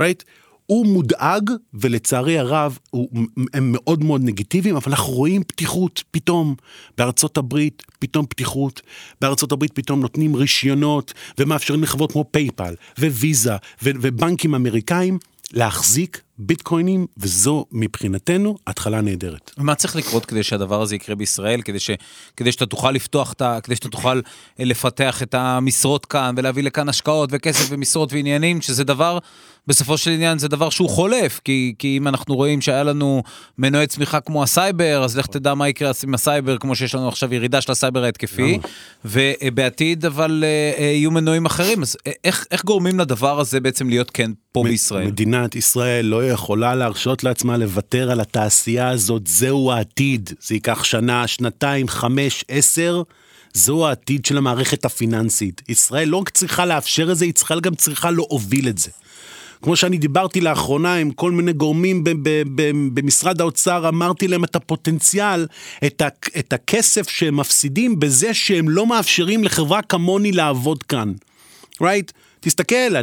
right? 0.00 0.24
הוא 0.66 0.86
מודאג, 0.86 1.50
ולצערי 1.74 2.38
הרב, 2.38 2.78
הוא, 2.90 3.08
הם 3.54 3.72
מאוד 3.72 4.04
מאוד 4.04 4.20
נגיטיביים, 4.24 4.76
אבל 4.76 4.92
אנחנו 4.92 5.12
רואים 5.12 5.44
פתיחות 5.44 6.02
פתאום. 6.10 6.54
בארצות 6.98 7.36
הברית, 7.36 7.82
פתאום 7.98 8.26
פתיחות. 8.26 8.80
בארצות 9.20 9.52
הברית 9.52 9.72
פתאום 9.72 10.00
נותנים 10.00 10.36
רישיונות, 10.36 11.12
ומאפשרים 11.38 11.82
לחברות 11.82 12.12
כמו 12.12 12.24
פייפל, 12.30 12.74
וויזה, 12.98 13.56
ובנקים 13.82 14.54
אמריקאים, 14.54 15.18
להחזיק 15.52 16.22
ביטקוינים, 16.38 17.06
וזו 17.16 17.66
מבחינתנו 17.72 18.56
התחלה 18.66 19.00
נהדרת. 19.00 19.50
מה 19.58 19.74
צריך 19.74 19.96
לקרות 19.96 20.26
כדי 20.26 20.42
שהדבר 20.42 20.82
הזה 20.82 20.94
יקרה 20.94 21.16
בישראל, 21.16 21.62
כדי, 21.62 21.80
ש, 21.80 21.90
כדי 22.36 22.52
שאתה 22.52 22.66
תוכל 22.66 22.90
לפתוח, 22.90 23.32
את 23.32 23.42
ה, 23.42 23.58
כדי 23.62 23.76
שאתה 23.76 23.88
תוכל 23.88 24.20
אה, 24.60 24.64
לפתח 24.64 25.22
את 25.22 25.34
המשרות 25.34 26.06
כאן, 26.06 26.34
ולהביא 26.38 26.62
לכאן 26.62 26.88
השקעות 26.88 27.30
וכסף 27.32 27.66
ומשרות 27.70 28.12
ועניינים, 28.12 28.60
שזה 28.60 28.84
דבר, 28.84 29.18
בסופו 29.66 29.98
של 29.98 30.10
עניין 30.10 30.38
זה 30.38 30.48
דבר 30.48 30.70
שהוא 30.70 30.88
חולף, 30.88 31.40
כי, 31.44 31.74
כי 31.78 31.96
אם 31.96 32.08
אנחנו 32.08 32.34
רואים 32.34 32.60
שהיה 32.60 32.82
לנו 32.82 33.22
מנועי 33.58 33.86
צמיחה 33.86 34.20
כמו 34.20 34.42
הסייבר, 34.42 35.04
אז 35.04 35.18
לך 35.18 35.26
תדע 35.26 35.54
מה 35.54 35.68
יקרה 35.68 35.90
עם 36.04 36.14
הסייבר, 36.14 36.58
כמו 36.58 36.76
שיש 36.76 36.94
לנו 36.94 37.08
עכשיו 37.08 37.34
ירידה 37.34 37.60
של 37.60 37.72
הסייבר 37.72 38.04
ההתקפי, 38.04 38.58
ובעתיד 39.04 40.04
אבל 40.04 40.44
אה, 40.46 40.72
אה, 40.78 40.84
יהיו 40.84 41.10
מנועים 41.10 41.46
אחרים, 41.46 41.82
אז 41.82 41.96
איך, 42.24 42.46
איך 42.50 42.64
גורמים 42.64 43.00
לדבר 43.00 43.40
הזה 43.40 43.60
בעצם 43.60 43.88
להיות 43.88 44.10
כן 44.10 44.30
פה 44.52 44.62
בישראל? 44.64 45.06
מדינת 45.06 45.56
ישראל 45.56 46.06
לא 46.06 46.21
יכולה 46.28 46.74
להרשות 46.74 47.24
לעצמה 47.24 47.56
לוותר 47.56 48.10
על 48.10 48.20
התעשייה 48.20 48.88
הזאת, 48.88 49.26
זהו 49.26 49.72
העתיד. 49.72 50.30
זה 50.40 50.54
ייקח 50.54 50.84
שנה, 50.84 51.26
שנתיים, 51.26 51.88
חמש, 51.88 52.44
עשר. 52.48 53.02
זהו 53.54 53.86
העתיד 53.86 54.24
של 54.24 54.38
המערכת 54.38 54.84
הפיננסית. 54.84 55.62
ישראל 55.68 56.08
לא 56.08 56.16
רק 56.16 56.28
צריכה 56.28 56.66
לאפשר 56.66 57.12
את 57.12 57.16
זה, 57.16 57.24
היא 57.24 57.34
צריכה 57.34 57.60
גם 57.60 57.74
צריכה 57.74 58.10
להוביל 58.10 58.68
את 58.68 58.78
זה. 58.78 58.90
כמו 59.62 59.76
שאני 59.76 59.98
דיברתי 59.98 60.40
לאחרונה 60.40 60.94
עם 60.94 61.10
כל 61.10 61.30
מיני 61.30 61.52
גורמים 61.52 62.04
במשרד 62.94 63.40
האוצר, 63.40 63.88
אמרתי 63.88 64.28
להם 64.28 64.44
את 64.44 64.56
הפוטנציאל, 64.56 65.46
את, 65.86 66.02
את 66.38 66.52
הכסף 66.52 67.08
שהם 67.08 67.36
מפסידים 67.36 68.00
בזה 68.00 68.34
שהם 68.34 68.68
לא 68.68 68.86
מאפשרים 68.86 69.44
לחברה 69.44 69.82
כמוני 69.82 70.32
לעבוד 70.32 70.82
כאן. 70.82 71.12
right? 71.82 72.12
תסתכל, 72.44 72.94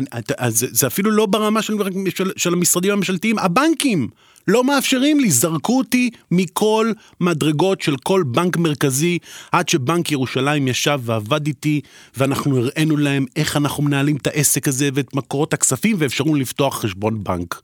זה, 0.47 0.67
זה 0.71 0.87
אפילו 0.87 1.11
לא 1.11 1.25
ברמה 1.25 1.61
של, 1.61 1.73
של, 2.15 2.31
של 2.37 2.53
המשרדים 2.53 2.91
הממשלתיים, 2.91 3.39
הבנקים 3.39 4.07
לא 4.47 4.63
מאפשרים 4.63 5.19
לי, 5.19 5.31
זרקו 5.31 5.77
אותי 5.77 6.09
מכל 6.31 6.91
מדרגות 7.21 7.81
של 7.81 7.95
כל 8.03 8.23
בנק 8.27 8.57
מרכזי, 8.57 9.17
עד 9.51 9.69
שבנק 9.69 10.11
ירושלים 10.11 10.67
ישב 10.67 10.99
ועבד 11.03 11.47
איתי, 11.47 11.81
ואנחנו 12.17 12.57
הראינו 12.57 12.97
להם 12.97 13.25
איך 13.35 13.57
אנחנו 13.57 13.83
מנהלים 13.83 14.15
את 14.15 14.27
העסק 14.27 14.67
הזה 14.67 14.89
ואת 14.93 15.13
מקורות 15.13 15.53
הכספים, 15.53 15.95
ואפשרו 15.99 16.35
לפתוח 16.35 16.81
חשבון 16.81 17.23
בנק. 17.23 17.61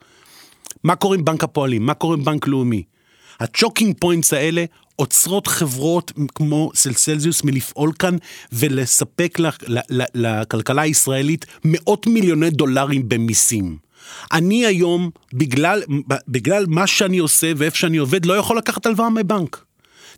מה 0.84 0.96
קורה 0.96 1.16
עם 1.16 1.26
בנק 1.26 1.44
הפועלים? 1.44 1.86
מה 1.86 1.94
קורה 1.94 2.16
עם 2.16 2.24
בנק 2.24 2.48
לאומי? 2.48 2.84
ה 3.40 3.47
choking 3.47 3.96
points 4.00 4.34
האלה 4.34 4.66
עוצרות 4.96 5.48
חברות 5.48 6.12
כמו 6.36 6.72
צלזיוס 6.76 7.44
מלפעול 7.44 7.92
כאן 8.00 8.18
ולספק 8.54 9.38
לכלכלה 10.14 10.82
הישראלית 10.82 11.46
מאות 11.66 12.08
מיליוני 12.08 12.50
דולרים 12.50 13.10
במיסים. 13.10 13.78
אני 14.34 14.66
היום, 14.66 15.10
בגלל, 15.34 15.84
בגלל 16.28 16.66
מה 16.68 16.88
שאני 16.88 17.18
עושה 17.18 17.52
ואיפה 17.58 17.78
שאני 17.78 17.98
עובד, 17.98 18.26
לא 18.26 18.34
יכול 18.34 18.58
לקחת 18.58 18.86
הלוואה 18.86 19.10
מבנק. 19.10 19.66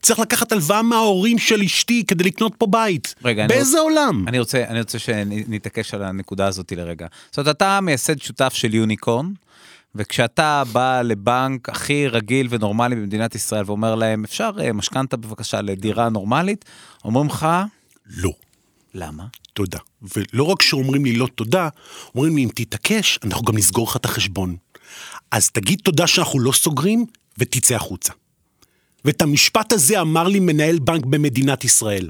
צריך 0.02 0.20
לקחת 0.20 0.52
הלוואה 0.52 0.82
מההורים 0.82 1.38
של 1.38 1.62
אשתי 1.62 2.04
כדי 2.08 2.24
לקנות 2.24 2.54
פה 2.58 2.68
בית. 2.68 3.16
רגע, 3.24 3.48
באיזה 3.48 3.78
אני 3.78 3.84
עולם? 3.84 4.26
אני 4.28 4.40
רוצה, 4.40 4.64
אני 4.68 4.80
רוצה 4.80 5.00
שנתעקש 5.00 5.94
על 5.94 6.04
הנקודה 6.04 6.48
הזאת 6.48 6.72
לרגע. 6.72 7.08
זאת 7.30 7.38
אומרת, 7.38 7.56
אתה 7.56 7.82
מייסד 7.82 8.22
שותף 8.22 8.54
של 8.54 8.74
יוניקורן, 8.74 9.32
וכשאתה 9.98 10.64
בא 10.72 11.02
לבנק 11.02 11.70
הכי 11.70 12.08
רגיל 12.08 12.48
ונורמלי 12.50 12.96
במדינת 12.96 13.36
ישראל 13.36 13.64
ואומר 13.66 13.96
להם, 13.96 14.24
אפשר 14.24 14.52
אה, 14.62 14.74
משכנתה 14.74 15.18
בבקשה 15.18 15.62
לדירה 15.62 16.10
נורמלית, 16.10 16.66
אומרים 17.06 17.28
לך... 17.28 17.48
לא. 18.06 18.32
למה? 18.94 19.24
תודה. 19.54 19.80
ולא 20.16 20.44
רק 20.44 20.62
שאומרים 20.62 21.06
לי 21.06 21.14
לא 21.14 21.28
תודה, 21.36 21.70
אומרים 22.16 22.36
לי 22.36 22.44
אם 22.44 22.50
תתעקש, 22.56 23.20
אנחנו 23.24 23.46
גם 23.46 23.58
נסגור 23.58 23.88
לך 23.88 23.96
את 23.96 24.06
החשבון. 24.06 24.56
אז 25.32 25.52
תגיד 25.52 25.80
תודה 25.84 26.08
שאנחנו 26.08 26.40
לא 26.40 26.52
סוגרים, 26.52 27.06
ותצא 27.38 27.76
החוצה. 27.76 28.14
ואת 29.06 29.22
המשפט 29.22 29.74
הזה 29.74 30.02
אמר 30.02 30.28
לי 30.28 30.40
מנהל 30.40 30.80
בנק 30.80 31.06
במדינת 31.06 31.64
ישראל. 31.64 32.10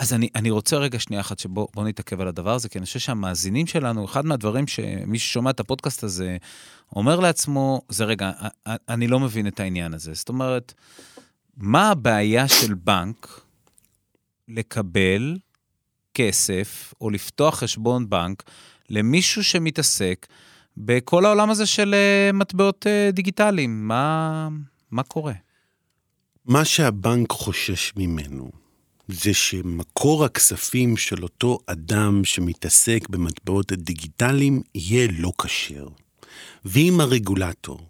אז 0.00 0.12
אני, 0.12 0.28
אני 0.34 0.50
רוצה 0.50 0.76
רגע 0.76 0.98
שנייה 0.98 1.20
אחת 1.20 1.38
שבוא 1.38 1.84
נתעכב 1.84 2.20
על 2.20 2.28
הדבר 2.28 2.54
הזה, 2.54 2.68
כי 2.68 2.78
אני 2.78 2.86
חושב 2.86 2.98
שהמאזינים 2.98 3.66
שלנו, 3.66 4.04
אחד 4.04 4.26
מהדברים 4.26 4.66
שמי 4.66 5.18
ששומע 5.18 5.50
את 5.50 5.60
הפודקאסט 5.60 6.04
הזה, 6.04 6.36
אומר 6.96 7.20
לעצמו, 7.20 7.80
זה 7.88 8.04
רגע, 8.04 8.32
אני 8.66 9.08
לא 9.08 9.20
מבין 9.20 9.46
את 9.46 9.60
העניין 9.60 9.94
הזה. 9.94 10.14
זאת 10.14 10.28
אומרת, 10.28 10.74
מה 11.56 11.90
הבעיה 11.90 12.48
של 12.48 12.74
בנק 12.74 13.40
לקבל 14.48 15.36
כסף 16.14 16.94
או 17.00 17.10
לפתוח 17.10 17.58
חשבון 17.58 18.10
בנק 18.10 18.42
למישהו 18.90 19.44
שמתעסק 19.44 20.26
בכל 20.76 21.24
העולם 21.24 21.50
הזה 21.50 21.66
של 21.66 21.94
אה, 21.94 22.32
מטבעות 22.32 22.86
אה, 22.86 23.10
דיגיטליים? 23.12 23.88
מה, 23.88 24.48
מה 24.90 25.02
קורה? 25.02 25.34
מה 26.44 26.64
שהבנק 26.64 27.32
חושש 27.32 27.92
ממנו 27.96 28.50
זה 29.12 29.34
שמקור 29.34 30.24
הכספים 30.24 30.96
של 30.96 31.22
אותו 31.22 31.58
אדם 31.66 32.24
שמתעסק 32.24 33.08
במטבעות 33.08 33.72
הדיגיטליים 33.72 34.62
יהיה 34.74 35.08
לא 35.18 35.32
כשר. 35.42 35.88
ואם 36.64 37.00
הרגולטור 37.00 37.80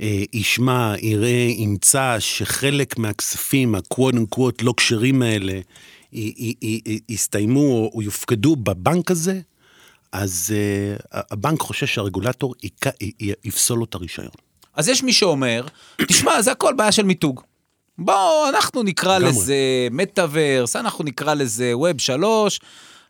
אה, 0.00 0.22
ישמע, 0.32 0.94
יראה, 0.98 1.46
ימצא 1.56 2.16
שחלק 2.18 2.98
מהכספים, 2.98 3.74
ה-quote 3.74 4.14
unquote 4.14 4.62
לא 4.62 4.74
כשרים 4.76 5.22
האלה, 5.22 5.60
יסתיימו 7.08 7.90
או 7.94 8.02
יופקדו 8.02 8.56
בבנק 8.56 9.10
הזה, 9.10 9.40
אז 10.12 10.54
uh, 10.54 11.18
הבנק 11.30 11.60
חושש 11.60 11.94
שהרגולטור 11.94 12.54
יפסול 13.44 13.78
לו 13.78 13.84
את 13.84 13.94
הרישיון. 13.94 14.30
אז 14.74 14.88
יש 14.88 15.02
מי 15.02 15.12
שאומר, 15.12 15.66
תשמע, 16.08 16.42
זה 16.42 16.52
הכל 16.52 16.74
בעיה 16.76 16.92
של 16.92 17.02
מיתוג. 17.02 17.40
בואו, 18.00 18.48
אנחנו 18.48 18.82
נקרא 18.82 19.18
גמרי. 19.18 19.30
לזה 19.30 19.54
מטאוורס, 19.90 20.76
אנחנו 20.76 21.04
נקרא 21.04 21.34
לזה 21.34 21.76
ווב 21.76 22.00
שלוש, 22.00 22.60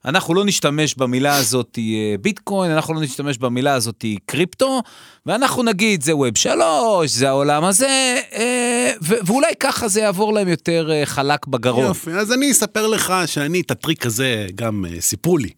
אנחנו 0.05 0.35
לא 0.35 0.45
נשתמש 0.45 0.95
במילה 0.95 1.37
הזאת 1.37 1.79
אה, 1.79 2.15
ביטקוין, 2.21 2.71
אנחנו 2.71 2.95
לא 2.95 3.01
נשתמש 3.01 3.39
במילה 3.39 3.75
הזאת 3.75 4.05
קריפטו, 4.27 4.83
ואנחנו 5.27 5.63
נגיד 5.63 6.03
זה 6.03 6.17
ווב 6.17 6.39
שלוש, 6.39 7.11
זה 7.11 7.29
העולם 7.29 7.65
הזה, 7.65 8.21
אה, 8.33 8.93
ואולי 9.03 9.53
ככה 9.61 9.89
זה 9.89 10.01
יעבור 10.01 10.33
להם 10.33 10.49
יותר 10.49 10.91
חלק 11.05 11.47
בגרון. 11.47 11.85
יופי, 11.85 12.11
אז 12.11 12.33
אני 12.33 12.51
אספר 12.51 12.87
לך 12.87 13.15
שאני 13.27 13.61
את 13.61 13.71
הטריק 13.71 14.07
הזה 14.07 14.47
גם 14.55 14.85
סיפרו 15.01 15.39
לי. 15.39 15.51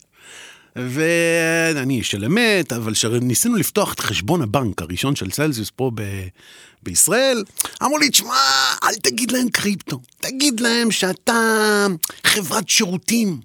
ואני 0.76 1.98
איש 1.98 2.10
של 2.10 2.24
אמת, 2.24 2.72
אבל 2.72 2.92
כשניסינו 2.92 3.56
לפתוח 3.56 3.94
את 3.94 4.00
חשבון 4.00 4.42
הבנק 4.42 4.82
הראשון 4.82 5.16
של 5.16 5.30
צלזיוס 5.30 5.70
פה 5.76 5.90
ב... 5.94 6.02
בישראל, 6.82 7.44
אמרו 7.82 7.98
לי, 7.98 8.10
תשמע, 8.10 8.34
אל 8.84 8.94
תגיד 8.94 9.30
להם 9.30 9.48
קריפטו, 9.48 10.00
תגיד 10.20 10.60
להם 10.60 10.90
שאתה 10.90 11.86
חברת 12.24 12.68
שירותים. 12.68 13.40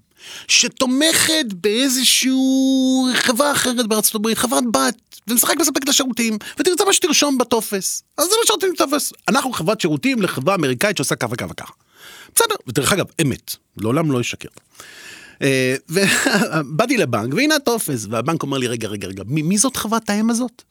שתומכת 0.47 1.45
באיזשהו 1.53 3.07
חברה 3.13 3.51
אחרת 3.51 3.87
בארצות 3.87 4.15
הברית, 4.15 4.37
חברת 4.37 4.63
בת, 4.71 4.95
ונשחק 5.27 5.55
לספק 5.59 5.83
את 5.83 5.89
השירותים, 5.89 6.37
ותרצה 6.59 6.85
מה 6.85 6.93
שתרשום 6.93 7.37
בטופס. 7.37 8.03
אז 8.17 8.25
זה 8.25 8.31
מה 8.41 8.47
שרצינו 8.47 8.73
בטופס. 8.73 9.13
אנחנו 9.27 9.51
חברת 9.51 9.81
שירותים 9.81 10.21
לחברה 10.21 10.55
אמריקאית 10.55 10.97
שעושה 10.97 11.15
ככה 11.15 11.33
וככה 11.33 11.51
וככה. 11.51 11.73
בסדר, 12.35 12.55
ודרך 12.67 12.93
אגב, 12.93 13.05
אמת, 13.21 13.55
לעולם 13.77 14.11
לא 14.11 14.19
ישקר. 14.19 14.49
אה, 15.41 15.75
ובאתי 15.89 16.97
לבנק, 16.97 17.33
והנה 17.33 17.55
הטופס, 17.55 18.05
והבנק 18.09 18.43
אומר 18.43 18.57
לי, 18.57 18.67
רגע, 18.67 18.87
רגע, 18.87 19.07
רגע, 19.07 19.23
מי, 19.25 19.41
מי 19.41 19.57
זאת 19.57 19.77
חברת 19.77 20.09
האם 20.09 20.29
הזאת? 20.29 20.63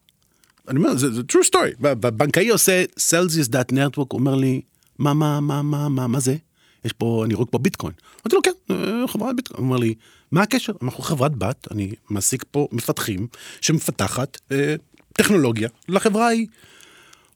אני 0.68 0.78
אומר, 0.78 0.96
זה, 0.96 1.06
true 1.32 1.48
story. 1.50 1.76
בבנקאי 1.80 2.48
עושה 2.48 2.84
Celsius.network, 2.98 4.06
אומר 4.12 4.34
לי, 4.34 4.60
מה, 4.98 5.14
מה, 5.14 5.40
מה, 5.40 5.62
מה, 5.62 5.88
מה, 5.88 6.06
מה 6.06 6.20
זה? 6.20 6.36
יש 6.84 6.92
פה, 6.92 7.22
אני 7.24 7.34
רואה 7.34 7.46
פה 7.46 7.58
ביטקוין. 7.58 7.92
אמרתי 8.14 8.36
לו, 8.36 8.42
כן, 8.42 8.74
אה, 8.74 9.08
חברת 9.08 9.36
ביטקוין. 9.36 9.58
הוא 9.58 9.66
אומר 9.66 9.76
לי, 9.76 9.94
מה 10.32 10.42
הקשר? 10.42 10.72
אנחנו 10.82 11.02
חברת 11.02 11.36
בת, 11.36 11.68
אני 11.70 11.94
מעסיק 12.10 12.44
פה 12.50 12.68
מפתחים 12.72 13.26
שמפתחת 13.60 14.38
אה, 14.52 14.74
טכנולוגיה 15.12 15.68
לחברה 15.88 16.26
ההיא. 16.26 16.46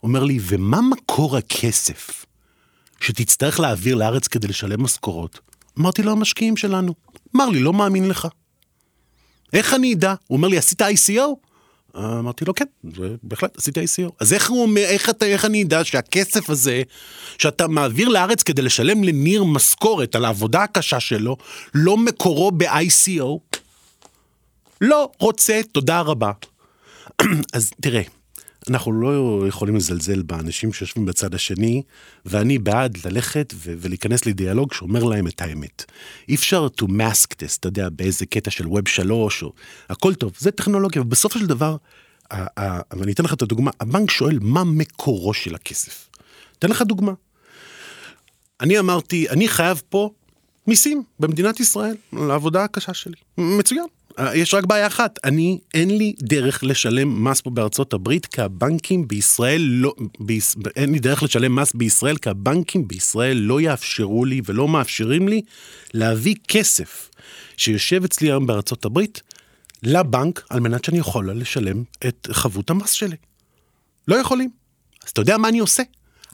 אומר 0.02 0.24
לי, 0.24 0.38
ומה 0.42 0.80
מקור 0.80 1.36
הכסף 1.36 2.26
שתצטרך 3.00 3.60
להעביר 3.60 3.94
לארץ 3.94 4.28
כדי 4.28 4.48
לשלם 4.48 4.82
משכורות? 4.82 5.40
אמרתי 5.78 6.02
לו, 6.02 6.12
המשקיעים 6.12 6.56
שלנו. 6.56 6.94
אמר 7.36 7.48
לי, 7.48 7.60
לא 7.60 7.72
מאמין 7.72 8.08
לך. 8.08 8.28
איך 9.52 9.74
אני 9.74 9.94
אדע? 9.94 10.14
הוא 10.26 10.36
אומר 10.36 10.48
לי, 10.48 10.58
עשית 10.58 10.82
ICO? 10.82 11.49
אמרתי 11.96 12.44
לו, 12.44 12.55
כן, 12.55 12.64
בהחלט, 13.22 13.59
עשיתי 13.59 13.81
ICO. 13.85 14.11
אז 14.20 14.33
איך 14.33 14.50
הוא 14.50 14.62
אומר, 14.62 14.83
איך, 14.83 15.11
אתה, 15.11 15.26
איך 15.26 15.44
אני 15.44 15.62
אדע 15.62 15.85
שהכסף 15.85 16.50
הזה, 16.50 16.83
שאתה 17.38 17.68
מעביר 17.68 18.09
לארץ 18.09 18.42
כדי 18.42 18.62
לשלם 18.62 19.05
לניר 19.05 19.44
משכורת 19.44 20.14
על 20.14 20.24
העבודה 20.24 20.62
הקשה 20.62 21.00
שלו, 21.00 21.37
לא 21.74 21.96
מקורו 21.96 22.50
ב-ICO? 22.50 23.59
לא 24.81 25.11
רוצה, 25.18 25.61
תודה 25.72 26.00
רבה. 26.00 26.33
אז 27.53 27.70
תראה, 27.81 28.03
אנחנו 28.70 28.92
לא 28.92 29.44
יכולים 29.48 29.76
לזלזל 29.76 30.22
באנשים 30.22 30.72
שיושבים 30.72 31.06
בצד 31.06 31.35
השני, 31.35 31.83
ואני 32.26 32.59
בעד 32.59 32.98
ללכת 33.04 33.54
ו- 33.56 33.74
ולהיכנס 33.78 34.26
לדיאלוג 34.26 34.72
שאומר 34.72 35.04
להם 35.04 35.26
את 35.26 35.40
האמת. 35.40 35.85
אי 36.28 36.35
אפשר 36.35 36.66
to 36.80 36.85
mask 36.85 37.26
this, 37.26 37.56
אתה 37.61 37.68
יודע, 37.68 37.88
באיזה 37.88 38.26
קטע 38.26 38.50
של 38.50 38.66
ווב 38.66 38.88
שלוש, 38.88 39.42
או... 39.42 39.52
הכל 39.88 40.14
טוב, 40.14 40.33
זה 40.38 40.50
טכנולוגיה, 40.50 41.02
ובסופו 41.02 41.38
של 41.38 41.46
דבר, 41.46 41.76
ואני 42.96 43.12
אתן 43.12 43.24
לך 43.24 43.33
את 43.33 43.42
הדוגמה, 43.42 43.70
הבנק 43.80 44.11
שואל 44.11 44.38
מה 44.42 44.64
מקורו 44.64 45.35
של 45.35 45.54
הכסף. 45.54 46.09
אתן 46.59 46.70
לך 46.70 46.83
דוגמה. 46.83 47.12
אני 48.61 48.78
אמרתי, 48.78 49.28
אני 49.28 49.48
חייב 49.48 49.83
פה 49.88 50.11
מיסים 50.66 51.02
במדינת 51.20 51.61
ישראל, 51.61 51.96
לעבודה 52.12 52.64
הקשה 52.64 52.94
שלי. 52.94 53.16
מצוין. 53.38 53.87
אה, 54.18 54.37
יש 54.37 54.55
רק 54.55 54.64
בעיה 54.64 54.87
אחת, 54.87 55.18
אני, 55.25 55.59
אין 55.75 55.99
לי 55.99 56.14
דרך 56.23 56.64
לשלם 56.64 57.25
מס 57.25 57.40
פה 57.40 57.51
בארצות 57.51 57.92
הברית, 57.92 58.27
כי 58.27 58.40
הבנקים 58.40 59.09
בישראל 59.09 59.61
לא, 59.61 59.94
ביש, 60.20 60.55
אין 60.77 60.92
לי 60.92 60.99
דרך 60.99 61.23
לשלם 61.23 61.55
מס 61.55 61.73
בישראל, 61.75 62.16
כי 62.16 62.31
הבנקים 62.31 62.88
בישראל 62.88 63.37
לא 63.37 63.61
יאפשרו 63.61 64.25
לי 64.25 64.40
ולא 64.44 64.68
מאפשרים 64.68 65.29
לי 65.29 65.42
להביא 65.94 66.35
כסף 66.49 67.11
שיושב 67.57 68.05
אצלי 68.05 68.29
היום 68.29 68.46
בארצות 68.46 68.85
הברית 68.85 69.23
לבנק, 69.83 70.46
על 70.51 70.61
מנת 70.61 70.85
שאני 70.85 70.99
יכול 70.99 71.31
לשלם 71.31 71.83
את 72.07 72.29
חבות 72.33 72.70
המס 72.70 72.90
שלי. 72.90 73.16
לא 74.09 74.16
יכולים. 74.16 74.51
אז 75.05 75.11
אתה 75.11 75.20
יודע 75.20 75.38
מה 75.38 75.49
אני 75.49 75.59
עושה? 75.59 75.83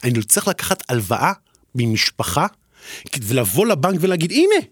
אני 0.03 0.23
צריך 0.23 0.47
לקחת 0.47 0.83
הלוואה 0.89 1.33
ממשפחה, 1.75 2.47
ולבוא 3.21 3.65
לבנק 3.65 3.97
ולהגיד, 4.01 4.31
הנה, 4.31 4.65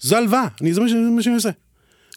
זו 0.00 0.16
הלוואה, 0.16 0.46
זה 0.70 0.80
מה 0.80 1.22
שאני 1.22 1.34
עושה. 1.34 1.50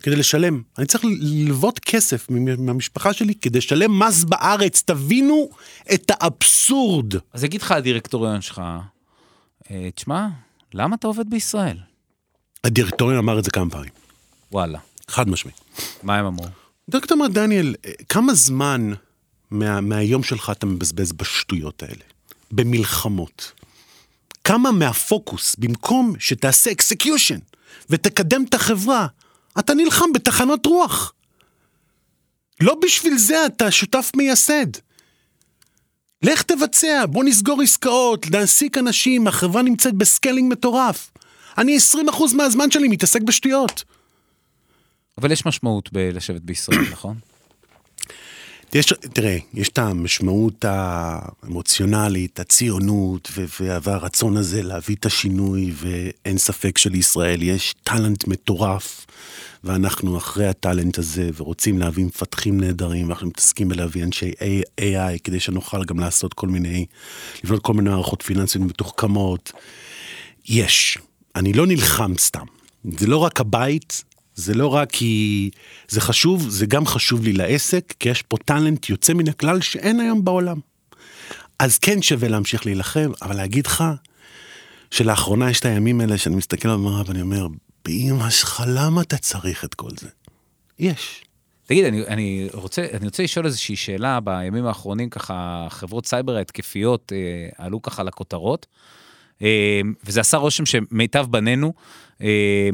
כדי 0.05 0.15
לשלם. 0.15 0.61
אני 0.77 0.85
צריך 0.85 1.03
ללוות 1.19 1.79
כסף 1.79 2.27
מהמשפחה 2.57 3.13
שלי 3.13 3.35
כדי 3.35 3.57
לשלם 3.57 3.99
מס 3.99 4.23
בארץ. 4.23 4.83
תבינו 4.85 5.49
את 5.93 6.11
האבסורד. 6.11 7.13
אז 7.33 7.43
יגיד 7.43 7.61
לך 7.61 7.71
הדירקטוריון 7.71 8.41
שלך, 8.41 8.61
אה, 9.71 9.89
תשמע, 9.95 10.27
למה 10.73 10.95
אתה 10.95 11.07
עובד 11.07 11.29
בישראל? 11.29 11.77
הדירקטוריון 12.63 13.17
אמר 13.17 13.39
את 13.39 13.43
זה 13.43 13.51
כמה 13.51 13.69
פעמים. 13.69 13.89
וואלה. 14.51 14.79
חד 15.07 15.29
משמעי. 15.29 15.53
מה 16.03 16.17
הם 16.17 16.25
אמרו? 16.25 16.45
דירקטור 16.89 17.17
אמר, 17.17 17.27
דניאל, 17.27 17.75
אה, 17.85 17.91
כמה 18.09 18.33
זמן 18.33 18.91
מה, 19.51 19.81
מהיום 19.81 20.23
שלך 20.23 20.49
אתה 20.49 20.65
מבזבז 20.65 21.11
בשטויות 21.11 21.83
האלה? 21.83 22.03
במלחמות. 22.51 23.51
כמה 24.43 24.71
מהפוקוס, 24.71 25.55
במקום 25.55 26.13
שתעשה 26.19 26.71
execution 26.71 27.39
ותקדם 27.89 28.43
את 28.49 28.53
החברה, 28.53 29.07
אתה 29.59 29.73
נלחם 29.73 30.13
בתחנות 30.13 30.65
רוח. 30.65 31.13
לא 32.61 32.75
בשביל 32.81 33.17
זה 33.17 33.45
אתה 33.45 33.71
שותף 33.71 34.11
מייסד. 34.15 34.67
לך 36.21 36.41
תבצע, 36.41 37.05
בוא 37.09 37.23
נסגור 37.23 37.61
עסקאות, 37.61 38.29
להעסיק 38.31 38.77
אנשים, 38.77 39.27
החברה 39.27 39.61
נמצאת 39.61 39.93
ב 39.93 40.01
scaling 40.01 40.51
מטורף. 40.51 41.11
אני 41.57 41.77
20% 41.77 42.35
מהזמן 42.35 42.71
שלי 42.71 42.87
מתעסק 42.87 43.21
בשטויות. 43.21 43.83
אבל 45.17 45.31
יש 45.31 45.45
משמעות 45.45 45.93
בלשבת 45.93 46.41
בישראל, 46.41 46.81
נכון? 46.91 47.17
יש, 48.73 48.93
תראה, 49.13 49.37
יש 49.53 49.69
את 49.69 49.77
המשמעות 49.77 50.65
האמוציונלית, 50.67 52.39
הציונות 52.39 53.31
והרצון 53.59 54.37
הזה 54.37 54.61
להביא 54.61 54.95
את 54.95 55.05
השינוי, 55.05 55.73
ואין 55.75 56.37
ספק 56.37 56.77
שלישראל 56.77 57.41
יש 57.41 57.75
טאלנט 57.83 58.27
מטורף, 58.27 59.05
ואנחנו 59.65 60.17
אחרי 60.17 60.47
הטאלנט 60.47 60.97
הזה, 60.97 61.29
ורוצים 61.35 61.79
להביא 61.79 62.05
מפתחים 62.05 62.59
נהדרים, 62.59 63.07
ואנחנו 63.07 63.27
מתעסקים 63.27 63.69
בלהביא 63.69 64.03
אנשי 64.03 64.31
AI, 64.79 65.19
כדי 65.23 65.39
שנוכל 65.39 65.83
גם 65.83 65.99
לעשות 65.99 66.33
כל 66.33 66.47
מיני, 66.47 66.85
לבנות 67.43 67.61
כל 67.61 67.73
מיני 67.73 67.89
מערכות 67.89 68.21
פיננסיות 68.21 68.65
מתוחכמות. 68.65 69.51
יש. 70.49 70.97
אני 71.35 71.53
לא 71.53 71.67
נלחם 71.67 72.13
סתם. 72.17 72.45
זה 72.97 73.07
לא 73.07 73.17
רק 73.17 73.39
הבית, 73.39 74.03
זה 74.35 74.53
לא 74.53 74.67
רק 74.67 74.91
כי 74.91 75.49
זה 75.87 76.01
חשוב, 76.01 76.49
זה 76.49 76.65
גם 76.65 76.85
חשוב 76.85 77.23
לי 77.23 77.33
לעסק, 77.33 77.93
כי 77.99 78.09
יש 78.09 78.21
פה 78.21 78.37
טאלנט 78.37 78.89
יוצא 78.89 79.13
מן 79.13 79.29
הכלל 79.29 79.61
שאין 79.61 79.99
היום 79.99 80.25
בעולם. 80.25 80.59
אז 81.59 81.77
כן 81.77 82.01
שווה 82.01 82.27
להמשיך 82.27 82.65
להילחם, 82.65 83.11
אבל 83.21 83.35
להגיד 83.35 83.67
לך 83.67 83.83
שלאחרונה 84.91 85.49
יש 85.49 85.59
את 85.59 85.65
הימים 85.65 86.01
האלה 86.01 86.17
שאני 86.17 86.35
מסתכל 86.35 86.69
במראה 86.69 87.03
ואני 87.05 87.21
אומר, 87.21 87.47
באמא 87.85 88.29
שלך, 88.29 88.63
למה 88.67 89.01
אתה 89.01 89.17
צריך 89.17 89.65
את 89.65 89.73
כל 89.73 89.89
זה? 89.99 90.07
יש. 90.79 91.25
תגיד, 91.65 91.85
אני, 91.85 92.07
אני, 92.07 92.47
רוצה, 92.53 92.85
אני 92.93 93.05
רוצה 93.05 93.23
לשאול 93.23 93.45
איזושהי 93.45 93.75
שאלה, 93.75 94.19
בימים 94.19 94.65
האחרונים 94.65 95.09
ככה 95.09 95.67
חברות 95.69 96.05
סייבר 96.05 96.35
ההתקפיות 96.35 97.11
אה, 97.15 97.65
עלו 97.65 97.81
ככה 97.81 98.03
לכותרות, 98.03 98.65
אה, 99.41 99.81
וזה 100.05 100.21
עשה 100.21 100.37
רושם 100.37 100.65
שמיטב 100.65 101.25
בנינו 101.29 101.73
אה, 102.21 102.69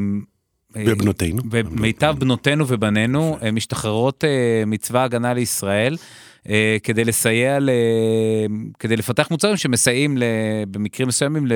ובנותינו. 0.76 1.42
ומיטב 1.52 2.16
בנותינו 2.20 2.66
ובנינו 2.68 3.38
אה, 3.44 3.52
משתחררות 3.52 4.24
אה, 4.24 4.64
מצבא 4.68 5.04
הגנה 5.04 5.34
לישראל. 5.34 5.98
אה, 6.50 6.78
כדי 6.84 7.06
לסייע, 7.06 7.60
ל... 7.60 7.70
כדי 8.80 8.96
לפתח 8.96 9.28
מוצרים 9.32 9.58
שמסייעים 9.58 10.18
ל... 10.18 10.24
במקרים 10.72 11.08
מסוימים 11.08 11.48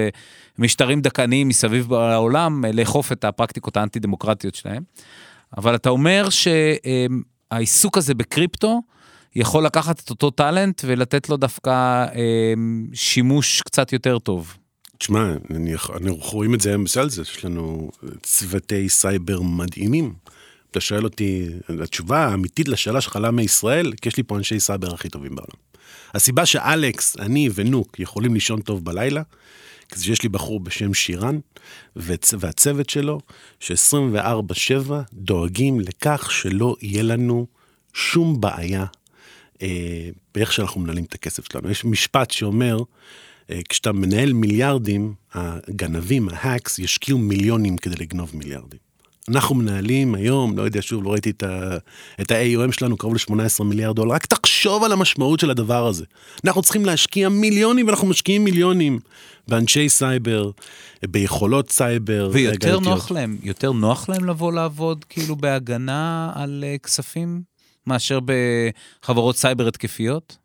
למשטרים 0.59 1.01
דכאניים 1.01 1.47
מסביב 1.47 1.93
העולם 1.93 2.65
לאכוף 2.73 3.11
את 3.11 3.23
הפרקטיקות 3.23 3.77
האנטי 3.77 3.99
דמוקרטיות 3.99 4.55
שלהם. 4.55 4.83
אבל 5.57 5.75
אתה 5.75 5.89
אומר 5.89 6.27
שהעיסוק 6.29 7.97
הזה 7.97 8.13
בקריפטו 8.13 8.81
יכול 9.35 9.65
לקחת 9.65 9.99
את 9.99 10.09
אותו 10.09 10.31
טאלנט 10.31 10.81
ולתת 10.85 11.29
לו 11.29 11.37
דווקא 11.37 12.05
שימוש 12.93 13.61
קצת 13.61 13.93
יותר 13.93 14.19
טוב. 14.19 14.57
תשמע, 14.97 15.33
אנחנו 15.95 16.15
רואים 16.31 16.53
את 16.53 16.61
זה 16.61 16.69
היום 16.69 16.83
בצלזיוס, 16.83 17.19
יש 17.19 17.45
לנו 17.45 17.89
צוותי 18.23 18.89
סייבר 18.89 19.41
מדהימים. 19.41 20.13
אתה 20.75 20.81
שואל 20.81 21.03
אותי, 21.03 21.49
התשובה 21.83 22.25
האמיתית 22.25 22.67
לשאלה 22.67 23.01
שלך 23.01 23.19
למה 23.21 23.41
ישראל, 23.41 23.93
כי 24.01 24.09
יש 24.09 24.17
לי 24.17 24.23
פה 24.23 24.37
אנשי 24.37 24.59
סייבר 24.59 24.93
הכי 24.93 25.09
טובים 25.09 25.35
בעולם. 25.35 25.57
הסיבה 26.13 26.45
שאלכס, 26.45 27.17
אני 27.19 27.49
ונוק 27.55 27.99
יכולים 27.99 28.33
לישון 28.33 28.61
טוב 28.61 28.85
בלילה, 28.85 29.21
כי 29.89 29.99
שיש 29.99 30.23
לי 30.23 30.29
בחור 30.29 30.59
בשם 30.59 30.93
שירן, 30.93 31.39
והצוות 31.95 32.89
שלו, 32.89 33.19
ש-24-7 33.59 34.91
דואגים 35.13 35.79
לכך 35.79 36.31
שלא 36.31 36.75
יהיה 36.81 37.03
לנו 37.03 37.47
שום 37.93 38.41
בעיה 38.41 38.85
אה, 39.61 40.09
באיך 40.33 40.53
שאנחנו 40.53 40.81
מנהלים 40.81 41.03
את 41.03 41.13
הכסף 41.13 41.51
שלנו. 41.51 41.71
יש 41.71 41.85
משפט 41.85 42.31
שאומר, 42.31 42.77
אה, 43.49 43.59
כשאתה 43.69 43.91
מנהל 43.91 44.33
מיליארדים, 44.33 45.13
הגנבים, 45.33 46.29
ה 46.29 46.35
hackers, 46.35 46.79
ישקיעו 46.79 47.17
מיליונים 47.17 47.77
כדי 47.77 47.95
לגנוב 47.95 48.31
מיליארדים. 48.33 48.84
אנחנו 49.29 49.55
מנהלים 49.55 50.15
היום, 50.15 50.57
לא 50.57 50.63
יודע, 50.63 50.81
שוב, 50.81 51.03
לא 51.03 51.09
ראיתי 51.11 51.29
את 52.21 52.31
ה-AUM 52.31 52.71
שלנו, 52.71 52.97
קרוב 52.97 53.13
ל-18 53.13 53.63
מיליארד 53.63 53.95
דולר, 53.95 54.13
רק 54.13 54.25
תחשוב 54.25 54.83
על 54.83 54.91
המשמעות 54.91 55.39
של 55.39 55.49
הדבר 55.49 55.87
הזה. 55.87 56.05
אנחנו 56.45 56.61
צריכים 56.61 56.85
להשקיע 56.85 57.29
מיליונים, 57.29 57.87
ואנחנו 57.87 58.07
משקיעים 58.07 58.43
מיליונים 58.43 58.99
באנשי 59.47 59.89
סייבר, 59.89 60.51
ביכולות 61.05 61.71
סייבר. 61.71 62.29
ויותר 62.33 62.79
נוח 62.79 63.11
להם, 63.11 63.37
יותר 63.43 63.71
נוח 63.71 64.09
להם 64.09 64.25
לבוא 64.25 64.53
לעבוד 64.53 65.05
כאילו 65.09 65.35
בהגנה 65.35 66.31
על 66.35 66.63
uh, 66.63 66.83
כספים, 66.83 67.41
מאשר 67.87 68.19
בחברות 69.01 69.37
סייבר 69.37 69.67
התקפיות? 69.67 70.37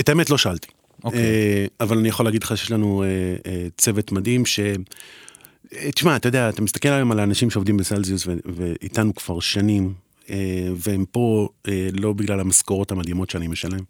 את 0.00 0.08
האמת 0.08 0.30
לא 0.30 0.38
שאלתי. 0.38 0.68
אוקיי. 1.04 1.20
Uh, 1.20 1.70
אבל 1.80 1.98
אני 1.98 2.08
יכול 2.08 2.26
להגיד 2.26 2.42
לך 2.42 2.56
שיש 2.56 2.70
לנו 2.70 3.04
uh, 3.04 3.48
צוות 3.76 4.12
מדהים 4.12 4.46
ש... 4.46 4.60
תשמע, 5.68 6.16
אתה 6.16 6.28
יודע, 6.28 6.48
אתה 6.48 6.62
מסתכל 6.62 6.88
היום 6.88 7.12
על 7.12 7.20
האנשים 7.20 7.50
שעובדים 7.50 7.76
בסלזיוס 7.76 8.26
ואיתנו 8.44 9.14
כבר 9.14 9.40
שנים, 9.40 9.94
אה, 10.30 10.68
והם 10.76 11.04
פה 11.10 11.48
אה, 11.68 11.88
לא 11.92 12.12
בגלל 12.12 12.40
המשכורות 12.40 12.92
המדהימות 12.92 13.30
שאני 13.30 13.48
משלם, 13.48 13.80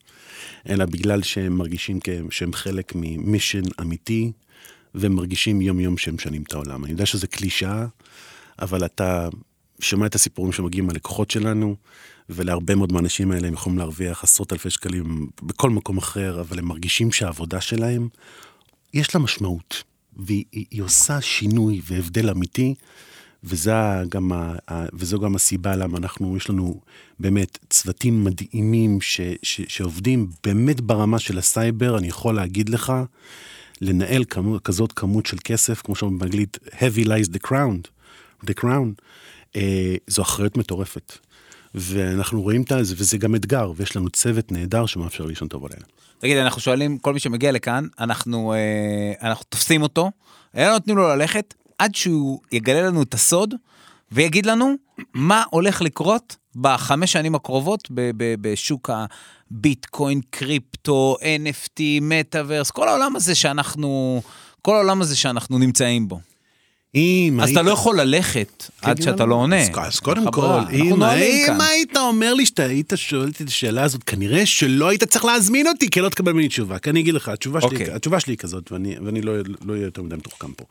אלא 0.69 0.85
בגלל 0.85 1.23
שהם 1.23 1.53
מרגישים 1.53 1.99
שהם 2.31 2.53
חלק 2.53 2.93
ממישן 2.95 3.63
אמיתי, 3.81 4.33
והם 4.95 5.13
מרגישים 5.13 5.61
יום-יום 5.61 5.99
שהם 5.99 6.15
משנים 6.15 6.43
את 6.43 6.55
העולם. 6.55 6.85
אני 6.85 6.93
יודע 6.93 7.07
שזה 7.07 7.27
קלישאה, 7.27 7.87
אבל 8.59 8.85
אתה 8.85 9.29
שומע 9.81 10.07
את 10.07 10.15
הסיפורים 10.15 10.53
שמגיעים 10.53 10.87
מהלקוחות 10.87 11.31
שלנו, 11.31 11.77
ולהרבה 12.29 12.75
מאוד 12.75 12.93
מהאנשים 12.93 13.33
האלה 13.33 13.49
הם 13.49 13.55
יכולים 13.55 13.79
להרוויח 13.79 14.25
עשרות 14.25 14.53
אלפי 14.53 14.71
שקלים 14.71 15.27
בכל 15.43 15.71
מקום 15.71 15.99
אחר, 15.99 16.41
אבל 16.41 16.59
הם 16.59 16.65
מרגישים 16.65 17.13
שהעבודה 17.13 17.61
שלהם, 17.61 18.09
יש 18.95 19.15
לה 19.15 19.21
משמעות. 19.21 19.83
והיא 20.17 20.83
עושה 20.83 21.21
שינוי 21.21 21.81
והבדל 21.85 22.31
אמיתי, 22.31 22.75
גם, 24.09 24.33
וזו 24.93 25.21
גם 25.21 25.35
הסיבה 25.37 25.77
למה 25.77 25.99
אנחנו, 25.99 26.37
יש 26.37 26.51
לנו 26.51 26.81
באמת 27.19 27.59
צוותים 27.71 28.25
מדהימים 28.25 29.01
ש, 29.01 29.21
ש, 29.43 29.61
שעובדים 29.69 30.31
באמת 30.45 30.81
ברמה 30.81 31.19
של 31.19 31.39
הסייבר, 31.39 31.99
אני 31.99 32.09
יכול 32.09 32.35
להגיד 32.35 32.69
לך, 32.69 32.93
לנהל 33.81 34.25
כמות, 34.25 34.63
כזאת 34.65 34.93
כמות 34.93 35.27
של 35.27 35.37
כסף, 35.45 35.83
כמו 35.83 35.95
שאומרים 35.95 36.19
באנגלית, 36.19 36.59
heavy 36.67 37.07
lies 37.07 37.31
the 37.35 37.49
crown, 37.49 37.89
the 38.45 38.61
crown, 38.61 39.03
אה, 39.57 39.97
זו 40.07 40.23
אחריות 40.23 40.57
מטורפת. 40.57 41.19
ואנחנו 41.75 42.43
רואים 42.43 42.63
את 42.63 42.73
זה, 42.83 42.95
וזה 42.99 43.19
גם 43.19 43.35
אתגר, 43.35 43.73
ויש 43.77 43.97
לנו 43.97 44.11
צוות 44.11 44.53
נהדר 44.53 44.87
שמאפשר 44.87 45.25
לישון 45.25 45.49
טוב 45.49 45.65
עלינו. 45.65 45.83
תגיד, 46.19 46.37
אנחנו 46.37 46.61
שואלים, 46.61 46.99
כל 46.99 47.13
מי 47.13 47.21
שמגיע 47.21 47.53
לכאן, 47.53 47.87
אנחנו, 48.01 48.53
אה, 48.53 49.29
אנחנו 49.29 49.45
תופסים 49.49 49.83
אותו, 49.83 50.11
לא 50.55 50.73
נותנים 50.73 50.97
לו 50.97 51.09
ללכת 51.09 51.55
עד 51.79 51.95
שהוא 51.95 52.41
יגלה 52.53 52.83
לנו 52.83 53.03
את 53.03 53.15
הסוד, 53.15 53.55
ויגיד 54.13 54.47
לנו 54.47 54.75
מה 55.15 55.43
הולך 55.51 55.83
לקרות 55.83 56.37
בחמש 56.57 57.13
שנים 57.13 57.35
הקרובות 57.35 57.89
ב- 57.91 58.11
ב- 58.17 58.35
בשוק 58.41 58.91
הביטקוין, 59.51 60.21
קריפטו, 60.31 61.17
NFT, 61.21 61.81
מטאוורס, 62.01 62.71
כל 62.71 62.89
העולם 62.89 63.17
הזה 63.17 63.35
שאנחנו, 63.35 64.23
כל 64.63 64.75
העולם 64.75 65.01
הזה 65.03 65.17
שאנחנו 65.17 65.59
נמצאים 65.59 66.09
בו. 66.09 66.21
אם 66.97 67.39
אז 67.43 67.49
היית... 67.49 67.59
אתה 67.59 67.67
לא 67.67 67.71
יכול 67.71 68.01
ללכת 68.01 68.71
כן, 68.81 68.91
עד 68.91 69.03
שאתה 69.03 69.25
לא 69.25 69.35
עונה. 69.35 69.63
אז 69.77 70.01
קודם 70.01 70.33
כל, 70.33 70.59
אם, 70.73 71.03
אם 71.03 71.61
היית 71.61 71.97
אומר 71.97 72.35
לי 72.35 72.47
שאתה 72.47 72.63
היית 72.63 72.93
שואל 72.97 73.29
את 73.29 73.49
השאלה 73.49 73.83
הזאת, 73.83 74.03
כנראה 74.03 74.47
שלא 74.47 74.89
היית 74.89 75.05
צריך 75.05 75.25
להזמין 75.25 75.67
אותי, 75.67 75.91
כי 75.91 76.01
לא 76.01 76.09
תקבל 76.09 76.33
ממני 76.33 76.49
תשובה. 76.49 76.79
כי 76.79 76.91
אני 76.91 77.01
אגיד 77.01 77.15
לך, 77.15 77.29
התשובה, 77.29 77.61
שלי, 77.61 77.71
אוקיי. 77.71 77.93
התשובה 77.93 78.21
שלי 78.21 78.33
היא 78.33 78.39
כזאת, 78.39 78.73
ואני, 78.73 78.95
ואני 79.05 79.23
לא 79.23 79.33
אהיה 79.33 79.43
לא 79.65 79.73
יותר 79.73 80.03
מדי 80.03 80.17
מתוחכם 80.17 80.53
פה. 80.53 80.65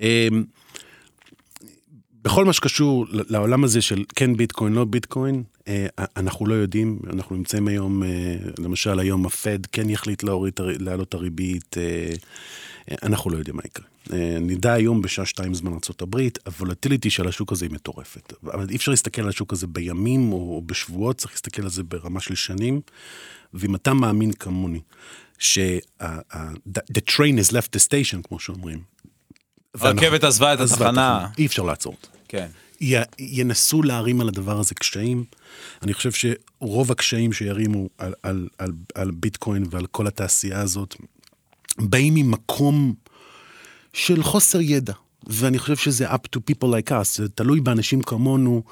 אמ, 0.00 0.44
בכל 2.24 2.44
מה 2.44 2.52
שקשור 2.52 3.06
לעולם 3.10 3.64
הזה 3.64 3.82
של 3.82 4.04
כן 4.16 4.36
ביטקוין, 4.36 4.72
לא 4.72 4.84
ביטקוין, 4.84 5.42
אה, 5.68 5.86
אנחנו 6.16 6.46
לא 6.46 6.54
יודעים, 6.54 6.98
אנחנו 7.12 7.36
נמצאים 7.36 7.68
היום, 7.68 8.02
אה, 8.02 8.08
למשל 8.58 8.98
היום 8.98 9.26
הפד 9.26 9.66
כן 9.72 9.90
יחליט 9.90 10.22
להוריד, 10.22 10.52
להעלות 10.78 11.08
את 11.08 11.14
הריבית, 11.14 11.76
אה, 11.78 12.14
אנחנו 13.02 13.30
לא 13.30 13.38
יודעים 13.38 13.56
מה 13.56 13.62
יקרה. 13.64 13.86
נדע 14.40 14.72
היום 14.72 15.02
בשעה 15.02 15.26
שתיים 15.26 15.54
זמן 15.54 15.72
ארה"ב, 15.72 16.20
הוולטיליטי 16.46 17.10
של 17.10 17.28
השוק 17.28 17.52
הזה 17.52 17.64
היא 17.64 17.72
מטורפת. 17.72 18.32
אבל 18.44 18.66
אי 18.70 18.76
אפשר 18.76 18.90
להסתכל 18.90 19.22
על 19.22 19.28
השוק 19.28 19.52
הזה 19.52 19.66
בימים 19.66 20.32
או 20.32 20.62
בשבועות, 20.66 21.16
צריך 21.18 21.32
להסתכל 21.32 21.62
על 21.62 21.70
זה 21.70 21.82
ברמה 21.82 22.20
של 22.20 22.34
שנים. 22.34 22.80
ואם 23.54 23.74
אתה 23.74 23.94
מאמין 23.94 24.32
כמוני, 24.32 24.80
ש-the 25.38 27.00
train 27.10 27.38
has 27.38 27.52
left 27.52 27.76
the 27.76 27.80
station, 27.88 28.28
כמו 28.28 28.38
שאומרים. 28.38 28.82
הרכבת 29.74 30.24
עזבה 30.24 30.54
את 30.54 30.60
התחנה. 30.60 31.28
אי 31.38 31.46
אפשר 31.46 31.62
לעצור 31.62 31.92
אותה. 31.92 32.08
כן. 32.28 32.48
י, 32.80 32.94
ינסו 33.18 33.82
להרים 33.82 34.20
על 34.20 34.28
הדבר 34.28 34.60
הזה 34.60 34.74
קשיים. 34.74 35.24
אני 35.82 35.94
חושב 35.94 36.10
שרוב 36.12 36.92
הקשיים 36.92 37.32
שירימו 37.32 37.88
על, 37.98 38.14
על, 38.22 38.48
על, 38.58 38.72
על 38.94 39.10
ביטקוין 39.10 39.64
ועל 39.70 39.86
כל 39.86 40.06
התעשייה 40.06 40.60
הזאת, 40.60 40.96
באים 41.80 42.14
ממקום 42.14 42.94
של 43.92 44.22
חוסר 44.22 44.60
ידע. 44.60 44.92
ואני 45.26 45.58
חושב 45.58 45.76
שזה 45.76 46.10
up 46.10 46.26
to 46.36 46.40
people 46.50 46.66
like 46.66 46.90
us, 46.90 47.16
זה 47.16 47.28
תלוי 47.28 47.60
באנשים 47.60 48.02
כמונו 48.02 48.62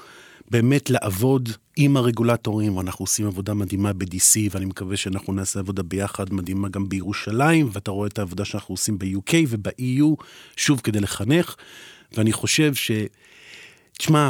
באמת 0.51 0.89
לעבוד 0.89 1.49
עם 1.75 1.97
הרגולטורים, 1.97 2.77
ואנחנו 2.77 3.03
עושים 3.03 3.27
עבודה 3.27 3.53
מדהימה 3.53 3.93
ב-DC, 3.93 4.49
ואני 4.51 4.65
מקווה 4.65 4.97
שאנחנו 4.97 5.33
נעשה 5.33 5.59
עבודה 5.59 5.83
ביחד 5.83 6.33
מדהימה 6.33 6.69
גם 6.69 6.89
בירושלים, 6.89 7.69
ואתה 7.73 7.91
רואה 7.91 8.07
את 8.07 8.19
העבודה 8.19 8.45
שאנחנו 8.45 8.73
עושים 8.73 8.97
ב-UK 8.97 9.33
וב-EU, 9.47 10.23
שוב 10.57 10.79
כדי 10.79 10.99
לחנך, 10.99 11.55
ואני 12.17 12.33
חושב 12.33 12.73
ש... 12.73 12.91
תשמע, 13.97 14.29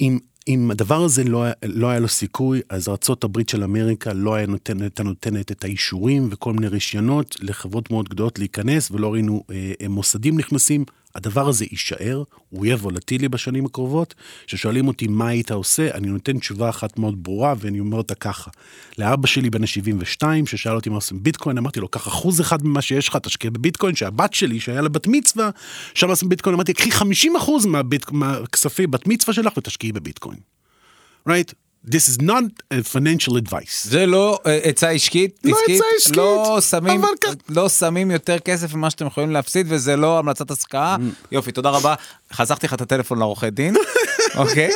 אם, 0.00 0.18
אם 0.48 0.70
הדבר 0.70 1.02
הזה 1.04 1.24
לא, 1.24 1.44
לא 1.64 1.86
היה 1.86 2.00
לו 2.00 2.08
סיכוי, 2.08 2.60
אז 2.68 2.88
ארה"ב 2.88 3.38
של 3.50 3.62
אמריקה 3.62 4.12
לא 4.12 4.34
הייתה 4.34 5.02
נותנת 5.04 5.52
את 5.52 5.64
האישורים 5.64 6.28
וכל 6.30 6.52
מיני 6.52 6.68
רישיונות 6.68 7.36
לחברות 7.40 7.90
מאוד 7.90 8.08
גדולות 8.08 8.38
להיכנס, 8.38 8.90
ולא 8.90 9.12
ראינו 9.12 9.42
אה 9.50 9.88
מוסדים 9.88 10.38
נכנסים. 10.38 10.84
הדבר 11.16 11.48
הזה 11.48 11.64
יישאר, 11.70 12.22
הוא 12.48 12.66
יהיה 12.66 12.76
וולטילי 12.76 13.28
בשנים 13.28 13.66
הקרובות. 13.66 14.14
כששואלים 14.46 14.88
אותי 14.88 15.06
מה 15.08 15.28
היית 15.28 15.50
עושה, 15.50 15.94
אני 15.94 16.06
נותן 16.06 16.38
תשובה 16.38 16.68
אחת 16.68 16.98
מאוד 16.98 17.22
ברורה, 17.22 17.54
ואני 17.58 17.80
אומר 17.80 17.96
אותה 17.96 18.14
ככה. 18.14 18.50
לאבא 18.98 19.26
שלי 19.26 19.50
בן 19.50 19.62
ה-72, 19.62 20.22
ששאל 20.46 20.74
אותי 20.74 20.90
מה 20.90 20.96
עושים 20.96 21.22
ביטקוין, 21.22 21.58
אמרתי 21.58 21.80
לו, 21.80 21.88
קח 21.88 22.08
אחוז 22.08 22.40
אחד 22.40 22.66
ממה 22.66 22.82
שיש 22.82 23.08
לך, 23.08 23.16
תשקיע 23.16 23.50
בביטקוין, 23.50 23.94
שהבת 23.94 24.34
שלי, 24.34 24.60
שהיה 24.60 24.80
לה 24.80 24.88
בת 24.88 25.06
מצווה, 25.06 25.50
שם 25.94 26.08
עושים 26.08 26.28
ביטקוין, 26.28 26.54
אמרתי, 26.54 26.72
קחי 26.72 26.90
50 26.90 27.36
אחוז 27.36 27.66
מהכספי 28.12 28.86
בת 28.86 29.06
מצווה 29.08 29.34
שלך 29.34 29.56
ותשקיעי 29.56 29.92
בביטקוין. 29.92 30.38
right? 31.28 31.65
This 31.88 32.08
is 32.08 32.20
not 32.22 32.44
a 32.72 32.82
financial 32.82 33.36
advice. 33.36 33.88
זה 33.88 34.06
לא 34.06 34.38
uh, 34.42 34.48
עצה 34.62 34.90
עסקית, 34.90 35.38
לא 35.44 35.56
עצה 35.64 35.84
עסקית, 35.96 36.16
לא 36.16 36.58
שמים, 36.70 37.00
אבל... 37.00 37.10
לא 37.48 37.68
שמים 37.68 38.10
יותר 38.10 38.38
כסף 38.38 38.74
ממה 38.74 38.90
שאתם 38.90 39.06
יכולים 39.06 39.30
להפסיד, 39.30 39.66
וזה 39.68 39.96
לא 39.96 40.18
המלצת 40.18 40.50
השקעה. 40.50 40.96
Mm. 40.96 41.26
יופי, 41.32 41.52
תודה 41.52 41.70
רבה. 41.70 41.94
חסכתי 42.32 42.66
לך 42.66 42.74
את 42.74 42.80
הטלפון 42.80 43.18
לעורכי 43.18 43.50
דין, 43.50 43.74
אוקיי? 44.34 44.70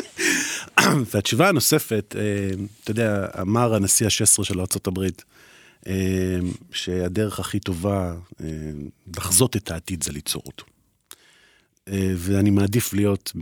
והתשובה 1.14 1.48
הנוספת, 1.48 2.16
אה, 2.18 2.22
אתה 2.84 2.90
יודע, 2.90 3.26
אמר 3.40 3.74
הנשיא 3.74 4.06
ה-16 4.06 4.44
של 4.44 4.60
ארה"ב, 4.60 4.98
אה, 5.86 5.92
שהדרך 6.72 7.40
הכי 7.40 7.60
טובה 7.60 8.12
לחזות 9.16 9.56
את 9.56 9.70
העתיד 9.70 10.02
זה 10.02 10.12
ליצור 10.12 10.42
אותו. 10.46 10.64
אה, 11.88 12.12
ואני 12.16 12.50
מעדיף 12.50 12.92
להיות 12.92 13.32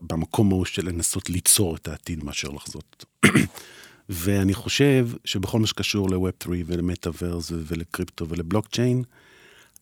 במקום 0.00 0.52
ההוא 0.52 0.64
של 0.64 0.88
לנסות 0.88 1.30
ליצור 1.30 1.76
את 1.76 1.88
העתיד 1.88 2.24
מאשר 2.24 2.48
לחזות 2.48 2.84
אותו. 3.24 3.38
ואני 4.08 4.54
חושב 4.54 5.08
שבכל 5.24 5.58
מה 5.58 5.66
שקשור 5.66 6.10
ל-Web 6.10 6.44
3 6.44 6.58
ולמטאוורס 6.66 7.52
ולקריפטו 7.52 8.28
ולבלוקצ'יין, 8.28 9.02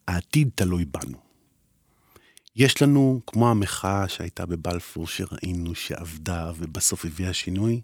העתיד 0.08 0.50
תלוי 0.54 0.84
בנו. 0.84 1.18
יש 2.56 2.82
לנו, 2.82 3.20
כמו 3.26 3.50
המחאה 3.50 4.08
שהייתה 4.08 4.46
בבלפור, 4.46 5.06
שראינו 5.06 5.74
שעבדה 5.74 6.52
ובסוף 6.58 7.04
הביאה 7.04 7.32
שינוי, 7.32 7.80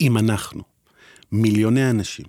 אם 0.00 0.18
אנחנו, 0.18 0.62
מיליוני 1.32 1.90
אנשים, 1.90 2.26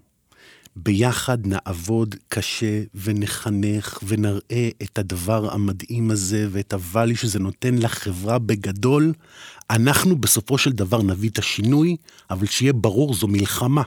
ביחד 0.84 1.38
נעבוד 1.48 2.16
קשה 2.28 2.82
ונחנך 2.96 4.00
ונראה 4.08 4.70
את 4.84 4.98
הדבר 4.98 5.54
המדהים 5.54 6.12
הזה 6.12 6.48
ואת 6.52 6.74
הvalue 6.74 7.16
שזה 7.16 7.40
נותן 7.40 7.78
לחברה 7.78 8.40
בגדול, 8.40 9.14
אנחנו 9.70 10.16
בסופו 10.16 10.58
של 10.58 10.72
דבר 10.72 11.02
נביא 11.02 11.30
את 11.30 11.40
השינוי, 11.40 11.96
אבל 12.30 12.46
שיהיה 12.46 12.74
ברור, 12.74 13.14
זו 13.14 13.28
מלחמה. 13.28 13.82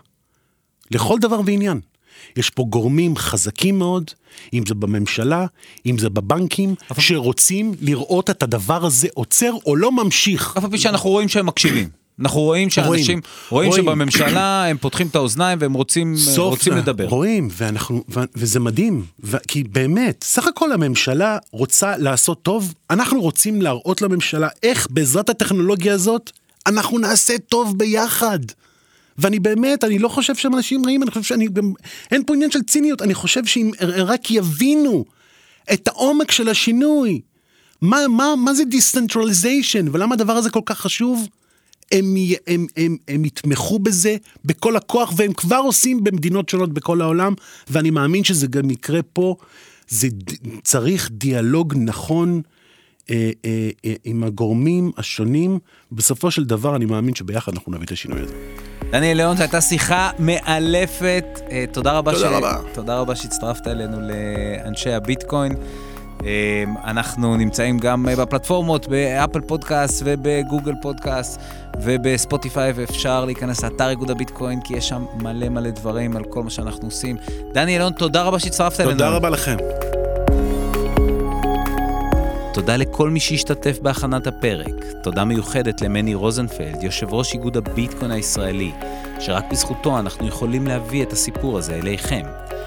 לכל 0.90 1.18
דבר 1.18 1.40
ועניין. 1.46 1.80
יש 2.36 2.50
פה 2.50 2.64
גורמים 2.68 3.16
חזקים 3.16 3.78
מאוד, 3.78 4.10
אם 4.54 4.66
זה 4.66 4.74
בממשלה, 4.74 5.46
אם 5.86 5.98
זה 5.98 6.10
בבנקים, 6.10 6.74
אבל... 6.90 7.00
שרוצים 7.00 7.74
לראות 7.80 8.30
את 8.30 8.42
הדבר 8.42 8.86
הזה 8.86 9.08
עוצר 9.14 9.52
או 9.66 9.76
לא 9.76 9.92
ממשיך. 9.92 10.56
אף 10.58 10.64
על 10.64 10.70
פי 10.70 10.78
שאנחנו 10.78 11.10
רואים 11.10 11.28
שהם 11.28 11.46
מקשיבים. 11.46 12.01
אנחנו 12.20 12.40
רואים 12.40 12.70
שאנשים, 12.70 13.20
רואים, 13.48 13.70
רואים 13.70 13.84
שבממשלה 13.84 14.64
הם 14.70 14.78
פותחים 14.78 15.06
את 15.06 15.14
האוזניים 15.14 15.58
והם 15.60 15.72
רוצים, 15.72 16.16
סוף, 16.16 16.50
רוצים 16.50 16.76
לדבר. 16.76 17.04
רואים, 17.04 17.48
ואנחנו, 17.52 18.04
ו, 18.08 18.20
וזה 18.36 18.60
מדהים, 18.60 19.04
ו, 19.24 19.36
כי 19.48 19.64
באמת, 19.64 20.24
סך 20.28 20.46
הכל 20.46 20.72
הממשלה 20.72 21.38
רוצה 21.52 21.96
לעשות 21.96 22.42
טוב, 22.42 22.74
אנחנו 22.90 23.20
רוצים 23.20 23.62
להראות 23.62 24.02
לממשלה 24.02 24.48
איך 24.62 24.86
בעזרת 24.90 25.28
הטכנולוגיה 25.28 25.94
הזאת, 25.94 26.30
אנחנו 26.66 26.98
נעשה 26.98 27.38
טוב 27.38 27.78
ביחד. 27.78 28.38
ואני 29.18 29.38
באמת, 29.38 29.84
אני 29.84 29.98
לא 29.98 30.08
חושב 30.08 30.34
שהם 30.34 30.54
אנשים 30.54 30.86
רעים, 30.86 31.02
אני 31.02 31.10
חושב 31.10 31.22
שאני 31.22 31.48
גם, 31.48 31.72
אין 32.10 32.24
פה 32.24 32.34
עניין 32.34 32.50
של 32.50 32.62
ציניות, 32.62 33.02
אני 33.02 33.14
חושב 33.14 33.44
שאם 33.44 33.70
רק 33.80 34.30
יבינו 34.30 35.04
את 35.72 35.88
העומק 35.88 36.30
של 36.30 36.48
השינוי, 36.48 37.20
מה, 37.82 38.08
מה, 38.08 38.34
מה 38.36 38.54
זה 38.54 38.64
decentralization, 38.64 39.86
ולמה 39.92 40.14
הדבר 40.14 40.32
הזה 40.32 40.50
כל 40.50 40.60
כך 40.66 40.80
חשוב, 40.80 41.28
הם, 41.92 42.14
הם, 42.16 42.32
הם, 42.46 42.66
הם, 42.76 42.96
הם 43.08 43.24
יתמכו 43.24 43.78
בזה 43.78 44.16
בכל 44.44 44.76
הכוח, 44.76 45.12
והם 45.16 45.32
כבר 45.32 45.60
עושים 45.64 46.04
במדינות 46.04 46.48
שונות 46.48 46.72
בכל 46.72 47.00
העולם, 47.00 47.34
ואני 47.70 47.90
מאמין 47.90 48.24
שזה 48.24 48.46
גם 48.46 48.70
יקרה 48.70 49.00
פה. 49.12 49.36
זה 49.88 50.08
צריך 50.62 51.10
דיאלוג 51.12 51.74
נכון 51.76 52.42
אה, 53.10 53.30
אה, 53.44 53.70
אה, 53.84 53.94
עם 54.04 54.24
הגורמים 54.24 54.90
השונים, 54.98 55.58
ובסופו 55.92 56.30
של 56.30 56.44
דבר 56.44 56.76
אני 56.76 56.84
מאמין 56.84 57.14
שביחד 57.14 57.52
אנחנו 57.52 57.72
נביא 57.72 57.84
את 57.84 57.92
השינוי 57.92 58.20
הזה. 58.20 58.34
דניאל 58.90 59.16
ליאון, 59.16 59.36
זו 59.36 59.42
הייתה 59.42 59.60
שיחה 59.60 60.10
מאלפת. 60.18 61.24
אה, 61.50 61.64
תודה 61.72 61.92
רבה, 61.92 62.12
תודה 62.12 62.30
ש... 62.30 62.32
רבה. 62.32 62.58
תודה 62.74 62.98
רבה 62.98 63.16
שהצטרפת 63.16 63.66
אלינו 63.66 63.96
לאנשי 64.00 64.90
הביטקוין. 64.90 65.52
אה, 66.24 66.64
אנחנו 66.84 67.36
נמצאים 67.36 67.78
גם 67.78 68.06
בפלטפורמות, 68.18 68.88
באפל 68.88 69.40
פודקאסט 69.40 70.02
ובגוגל 70.06 70.74
פודקאסט 70.82 71.40
ובספוטיפיי, 71.80 72.72
ואפשר 72.74 73.24
להיכנס 73.24 73.64
לאתר 73.64 73.88
איגוד 73.88 74.10
הביטקוין, 74.10 74.60
כי 74.60 74.76
יש 74.76 74.88
שם 74.88 75.04
מלא 75.14 75.48
מלא 75.48 75.70
דברים 75.70 76.16
על 76.16 76.24
כל 76.24 76.42
מה 76.42 76.50
שאנחנו 76.50 76.86
עושים. 76.86 77.16
דני 77.52 77.76
אלון, 77.76 77.92
תודה 77.92 78.22
רבה 78.22 78.38
שהצטרפת 78.38 78.80
אלינו. 78.80 78.92
תודה 78.92 79.10
רבה 79.10 79.30
לכם. 79.30 79.56
תודה 82.54 82.76
לכל 82.76 83.10
מי 83.10 83.20
שהשתתף 83.20 83.78
בהכנת 83.82 84.26
הפרק. 84.26 84.84
תודה 85.02 85.24
מיוחדת 85.24 85.80
למני 85.80 86.14
רוזנפלד, 86.14 86.82
יושב 86.82 87.14
ראש 87.14 87.34
איגוד 87.34 87.56
הביטקוין 87.56 88.10
הישראלי, 88.10 88.72
שרק 89.20 89.44
בזכותו 89.50 89.98
אנחנו 89.98 90.28
יכולים 90.28 90.66
להביא 90.66 91.02
את 91.02 91.12
הסיפור 91.12 91.58
הזה 91.58 91.74
אליכם. 91.74 92.22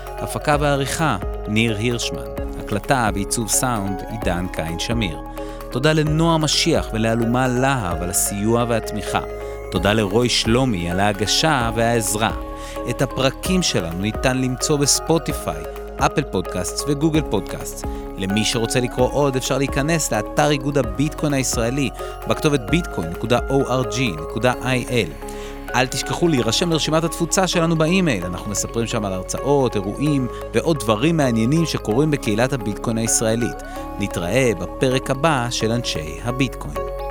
הפקה 0.07 0.57
ועריכה, 0.59 1.17
ניר 1.47 1.77
הירשמן. 1.77 2.25
הקלטה 2.59 3.09
ועיצוב 3.13 3.49
סאונד, 3.49 4.03
עידן 4.09 4.45
קין 4.53 4.79
שמיר. 4.79 5.24
תודה 5.75 5.93
לנועה 5.93 6.37
משיח 6.37 6.87
ולאלומה 6.93 7.47
להב 7.47 8.03
על 8.03 8.09
הסיוע 8.09 8.65
והתמיכה. 8.69 9.21
תודה 9.71 9.93
לרוי 9.93 10.29
שלומי 10.29 10.91
על 10.91 10.99
ההגשה 10.99 11.71
והעזרה. 11.75 12.31
את 12.89 13.01
הפרקים 13.01 13.63
שלנו 13.63 14.01
ניתן 14.01 14.37
למצוא 14.37 14.77
בספוטיפיי, 14.77 15.63
אפל 15.97 16.23
פודקאסט 16.31 16.89
וגוגל 16.89 17.21
פודקאסט. 17.21 17.87
למי 18.17 18.45
שרוצה 18.45 18.79
לקרוא 18.79 19.09
עוד 19.11 19.35
אפשר 19.35 19.57
להיכנס 19.57 20.13
לאתר 20.13 20.49
איגוד 20.49 20.77
הביטקוין 20.77 21.33
הישראלי 21.33 21.89
בכתובת 22.27 22.61
bitcoin.org.il. 22.69 24.05
אל 25.75 25.87
תשכחו 25.87 26.27
להירשם 26.27 26.69
לרשימת 26.69 27.03
התפוצה 27.03 27.47
שלנו 27.47 27.75
באימייל, 27.75 28.25
אנחנו 28.25 28.51
מספרים 28.51 28.87
שם 28.87 29.05
על 29.05 29.13
הרצאות, 29.13 29.75
אירועים 29.75 30.27
ועוד 30.53 30.79
דברים 30.79 31.17
מעניינים 31.17 31.65
שקורים 31.65 32.11
בקהילת 32.11 32.53
הביטקוין 32.53 32.97
הישראלית. 32.97 33.63
נתראה 33.99 34.51
בפרק 34.59 35.11
הבא 35.11 35.47
של 35.51 35.71
אנשי 35.71 36.19
הביטקוין. 36.23 37.04